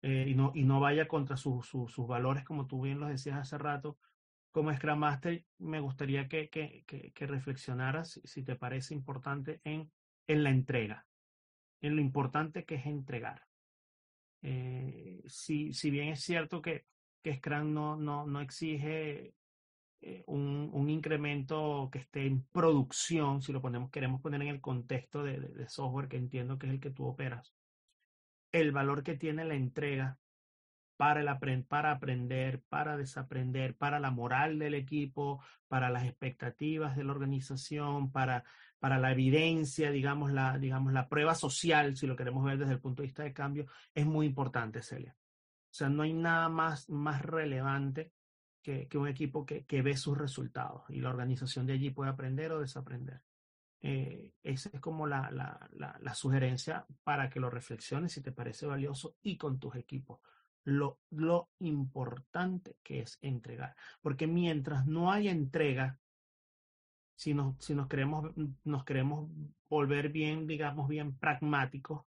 [0.03, 3.57] Eh, y, no y no vaya contra sus valores, como tú bien lo decías hace
[3.57, 3.97] rato.
[4.51, 9.91] Como Scrum Master, me gustaría que, que, que, reflexionaras, si te parece importante, en,
[10.27, 11.07] en la entrega,
[11.81, 13.47] en lo importante que es entregar.
[14.43, 16.85] Eh, si, si bien es cierto que
[17.23, 19.33] que Scrum no, no, no exige
[20.01, 24.61] eh, un, un, incremento que esté en producción, si lo ponemos, queremos poner en el
[24.61, 27.53] contexto de, de, software que entiendo que es el que tú operas.
[28.53, 30.17] El valor que tiene la entrega
[30.95, 37.03] para, el para aprender, para desaprender, para la moral del equipo, para las expectativas de
[37.03, 38.45] la organización, para,
[38.79, 42.79] para la evidencia, digamos la, digamos, la prueba social, si lo queremos ver desde el
[42.79, 45.15] punto de vista de cambio, es muy importante, Celia.
[45.17, 48.13] O sea, no hay nada más, más relevante
[48.61, 52.11] que, que un equipo que, que, ve sus resultados y la organización de allí puede
[52.11, 53.21] aprender o desaprender.
[53.85, 55.59] Eh, esa es como la, la,
[55.99, 60.21] la, sugerencia para que lo reflexiones si te parece valioso y con tus equipos.
[60.63, 63.75] Lo, lo importante que es entregar.
[64.01, 65.99] Porque mientras no haya entrega,
[67.13, 68.31] si nos, si nos queremos,
[68.63, 69.29] nos queremos
[69.67, 72.05] volver bien, digamos, bien pragmáticos,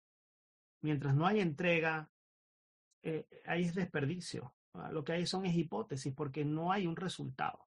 [0.82, 2.10] mientras no haya entrega,
[3.02, 4.54] eh, ahí es desperdicio.
[4.74, 7.66] Ah, lo que hay son es hipótesis porque no hay un resultado.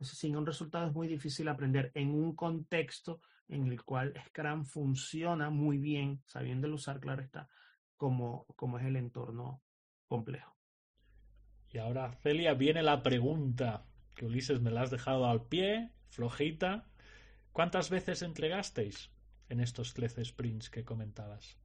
[0.00, 5.50] Sin un resultado es muy difícil aprender en un contexto en el cual Scrum funciona
[5.50, 7.48] muy bien, sabiendo usar, claro está,
[7.96, 9.62] como, como es el entorno
[10.06, 10.56] complejo.
[11.70, 16.88] Y ahora, Celia, viene la pregunta que Ulises me la has dejado al pie, flojita.
[17.52, 19.10] ¿Cuántas veces entregasteis
[19.48, 21.58] en estos 13 sprints que comentabas?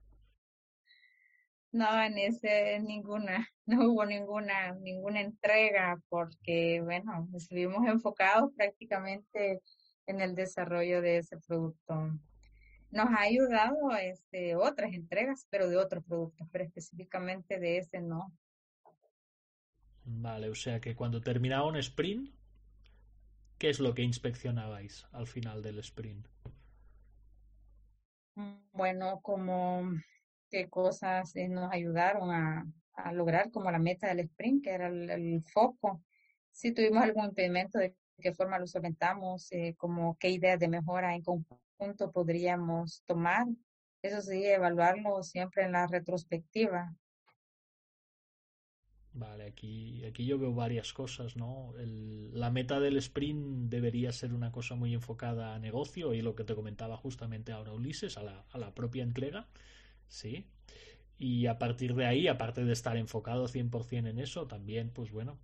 [1.71, 9.61] No, en ese ninguna, no hubo ninguna, ninguna entrega porque, bueno, estuvimos enfocados prácticamente
[10.05, 12.19] en el desarrollo de ese producto.
[12.91, 18.33] Nos ha ayudado este, otras entregas, pero de otros productos, pero específicamente de ese no.
[20.03, 22.33] Vale, o sea que cuando terminaba un sprint,
[23.57, 26.27] ¿qué es lo que inspeccionabais al final del sprint?
[28.73, 29.91] Bueno, como
[30.51, 34.87] qué cosas eh, nos ayudaron a, a, lograr como la meta del sprint, que era
[34.87, 36.03] el, foco.
[36.51, 41.15] Si tuvimos algún impedimento, de qué forma lo solventamos, eh, como qué ideas de mejora
[41.15, 43.47] en conjunto podríamos tomar.
[44.01, 46.93] Eso sí, evaluarlo siempre en la retrospectiva.
[49.13, 51.73] Vale, aquí, aquí yo veo varias cosas, ¿no?
[51.75, 56.45] La meta del sprint debería ser una cosa muy enfocada a negocio y lo que
[56.45, 59.49] te comentaba justamente ahora Ulises, a la, a la propia entrega.
[60.11, 60.45] ¿Sí?
[61.17, 65.39] Y a partir de ahí, aparte de estar enfocado 100% en eso, también, pues bueno,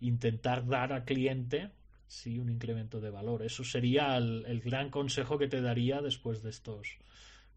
[0.00, 1.70] intentar dar al cliente,
[2.06, 3.42] sí, un incremento de valor.
[3.42, 6.98] Eso sería el, gran consejo que te daría después de estos,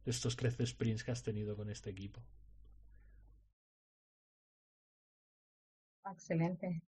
[0.06, 2.22] de estos 13 sprints que has tenido con este equipo.
[6.12, 6.82] Excelente.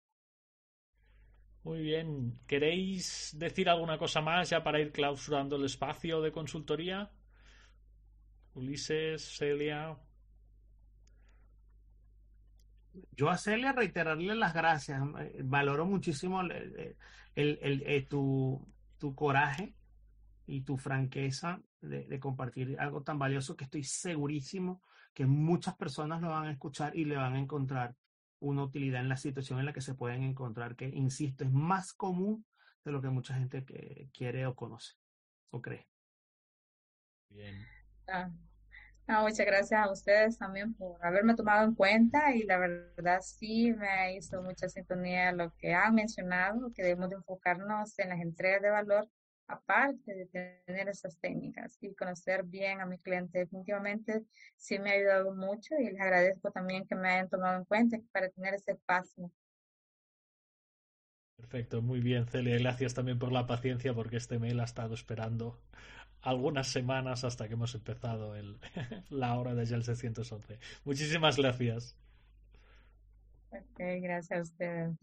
[1.63, 2.39] Muy bien.
[2.47, 7.11] ¿Queréis decir alguna cosa más ya para ir clausurando el espacio de consultoría?
[8.53, 9.97] Ulises, Celia.
[13.11, 15.01] Yo a Celia reiterarle las gracias.
[15.43, 16.95] Valoro muchísimo el,
[17.35, 19.73] el, eh, tu, tu, coraje
[20.45, 24.81] y tu franqueza de, de, compartir algo tan valioso que estoy segurísimo
[25.13, 27.95] que muchas personas lo van a escuchar y le van a encontrar
[28.39, 31.93] una utilidad en la situación en la que se pueden encontrar, que, insisto, es más
[31.93, 32.45] común
[32.83, 34.95] de lo que mucha gente que quiere o conoce
[35.51, 35.87] o cree.
[37.29, 37.80] Bien.
[38.07, 38.29] Ah,
[39.21, 44.15] muchas gracias a ustedes también por haberme tomado en cuenta y la verdad sí me
[44.15, 48.69] hizo mucha sintonía lo que han mencionado, que debemos de enfocarnos en las entregas de
[48.69, 49.09] valor
[49.47, 50.25] aparte de
[50.65, 53.39] tener esas técnicas y conocer bien a mi cliente.
[53.39, 54.23] Definitivamente
[54.55, 57.97] sí me ha ayudado mucho y les agradezco también que me hayan tomado en cuenta
[58.11, 59.29] para tener ese espacio.
[61.35, 62.57] Perfecto, muy bien, Celia.
[62.59, 65.59] Gracias también por la paciencia porque este mail ha estado esperando
[66.21, 68.59] algunas semanas hasta que hemos empezado el,
[69.09, 70.59] la hora de Shell 611.
[70.85, 71.95] Muchísimas gracias.
[73.51, 74.97] Ok, gracias a ustedes.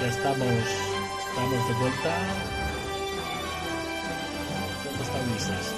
[0.00, 0.48] Ya estamos,
[1.28, 2.59] estamos de vuelta.
[5.00, 5.74] ¿Dónde está Ulises?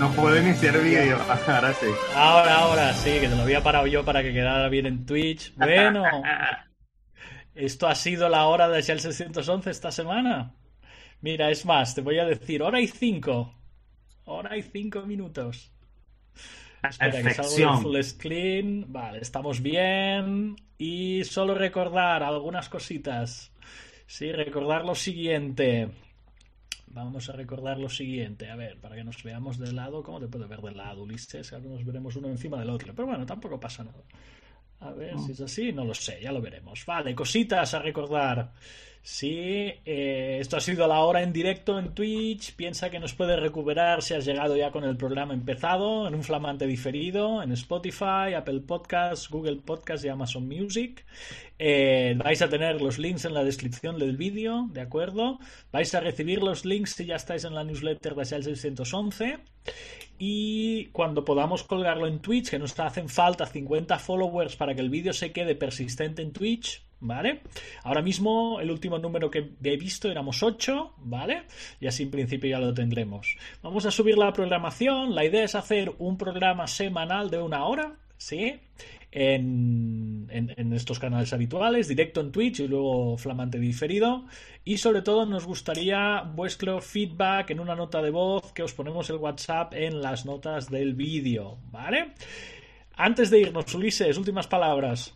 [0.00, 1.16] No puedo iniciar vídeo.
[1.46, 1.86] Ahora sí.
[2.16, 5.54] Ahora, ahora sí, que te lo había parado yo para que quedara bien en Twitch.
[5.54, 6.02] Bueno,
[7.54, 10.54] esto ha sido la hora de Shell 611 esta semana.
[11.20, 13.54] Mira, es más, te voy a decir hora y cinco.
[14.24, 15.70] Hora y cinco minutos.
[16.82, 18.86] Espera, que salgo full screen.
[18.88, 20.56] Vale, estamos bien.
[20.78, 23.51] Y solo recordar algunas cositas.
[24.06, 25.88] Sí, recordar lo siguiente.
[26.88, 28.50] Vamos a recordar lo siguiente.
[28.50, 30.02] A ver, para que nos veamos de lado.
[30.02, 31.52] ¿Cómo te puede ver de lado, Ulises?
[31.52, 32.94] Ahora nos veremos uno encima del otro.
[32.94, 34.02] Pero bueno, tampoco pasa nada.
[34.80, 35.72] A ver si es así.
[35.72, 36.84] No lo sé, ya lo veremos.
[36.84, 38.52] Vale, cositas a recordar.
[39.04, 39.34] Sí,
[39.84, 42.54] eh, esto ha sido la hora en directo en Twitch.
[42.54, 46.22] Piensa que nos puedes recuperar si has llegado ya con el programa empezado, en un
[46.22, 51.04] flamante diferido, en Spotify, Apple Podcasts, Google Podcasts y Amazon Music.
[51.58, 55.40] Eh, vais a tener los links en la descripción del vídeo, ¿de acuerdo?
[55.72, 59.38] Vais a recibir los links si ya estáis en la newsletter de Sales 611.
[60.16, 64.90] Y cuando podamos colgarlo en Twitch, que nos hacen falta 50 followers para que el
[64.90, 67.40] vídeo se quede persistente en Twitch, ¿vale?
[67.82, 71.42] Ahora mismo el último número que he visto éramos 8, ¿vale?
[71.80, 73.36] Y así en principio ya lo tendremos.
[73.62, 75.14] Vamos a subir la programación.
[75.14, 78.60] La idea es hacer un programa semanal de una hora, ¿sí?
[79.14, 84.24] En, en, estos canales habituales, directo en Twitch y luego flamante diferido.
[84.64, 89.10] Y sobre todo nos gustaría vuestro feedback en una nota de voz que os ponemos
[89.10, 92.14] el WhatsApp en las notas del vídeo, ¿vale?
[92.96, 95.14] Antes de irnos, Ulises, últimas palabras.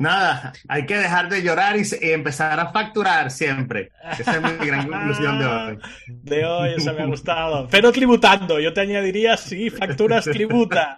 [0.00, 3.90] Nada, hay que dejar de llorar y, empezar a facturar siempre.
[4.18, 5.78] Esa es mi gran conclusión de hoy.
[6.08, 7.68] De hoy, eso me ha gustado.
[7.70, 10.96] Pero tributando, yo te añadiría, sí, facturas tributa.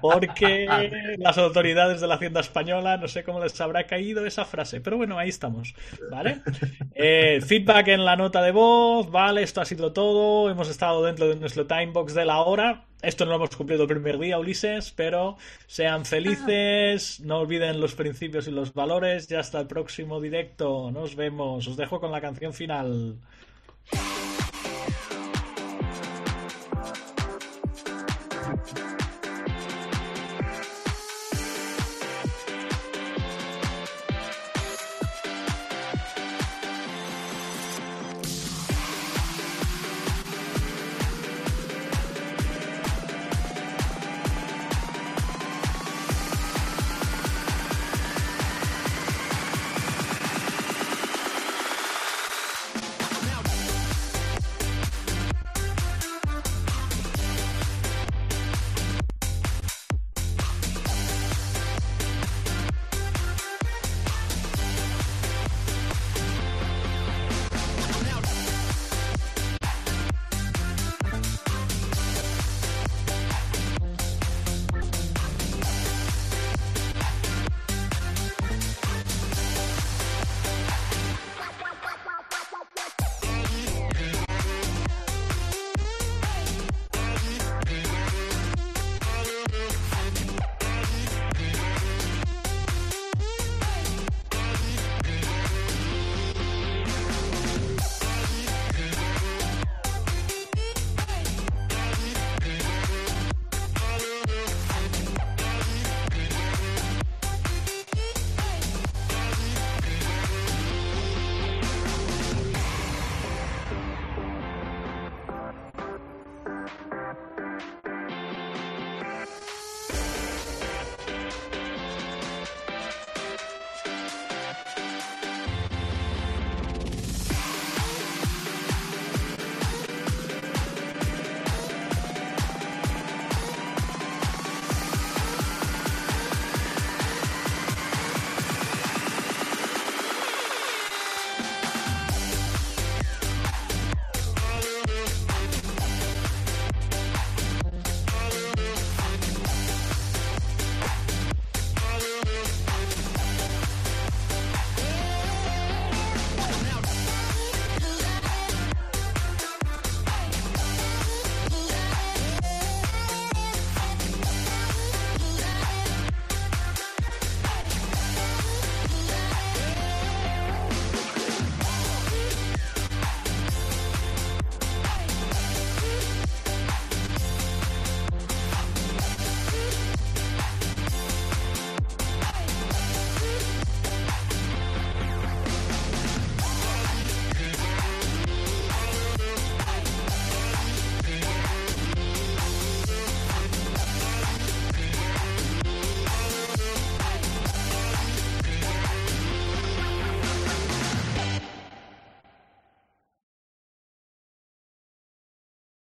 [0.00, 0.66] Porque
[1.18, 4.96] las autoridades de la Hacienda Española no sé cómo les habrá caído esa frase, pero
[4.96, 5.74] bueno, ahí estamos,
[6.10, 6.40] ¿vale?
[6.94, 9.42] Eh, feedback en la nota de voz, ¿vale?
[9.42, 12.84] Esto ha sido todo, hemos estado dentro de nuestro timebox de la hora.
[13.02, 17.96] Esto no lo hemos cumplido el primer día, Ulises, pero sean felices, no olviden los
[17.96, 19.26] principios y los valores.
[19.26, 21.66] Ya hasta el próximo directo, nos vemos.
[21.66, 23.16] Os dejo con la canción final.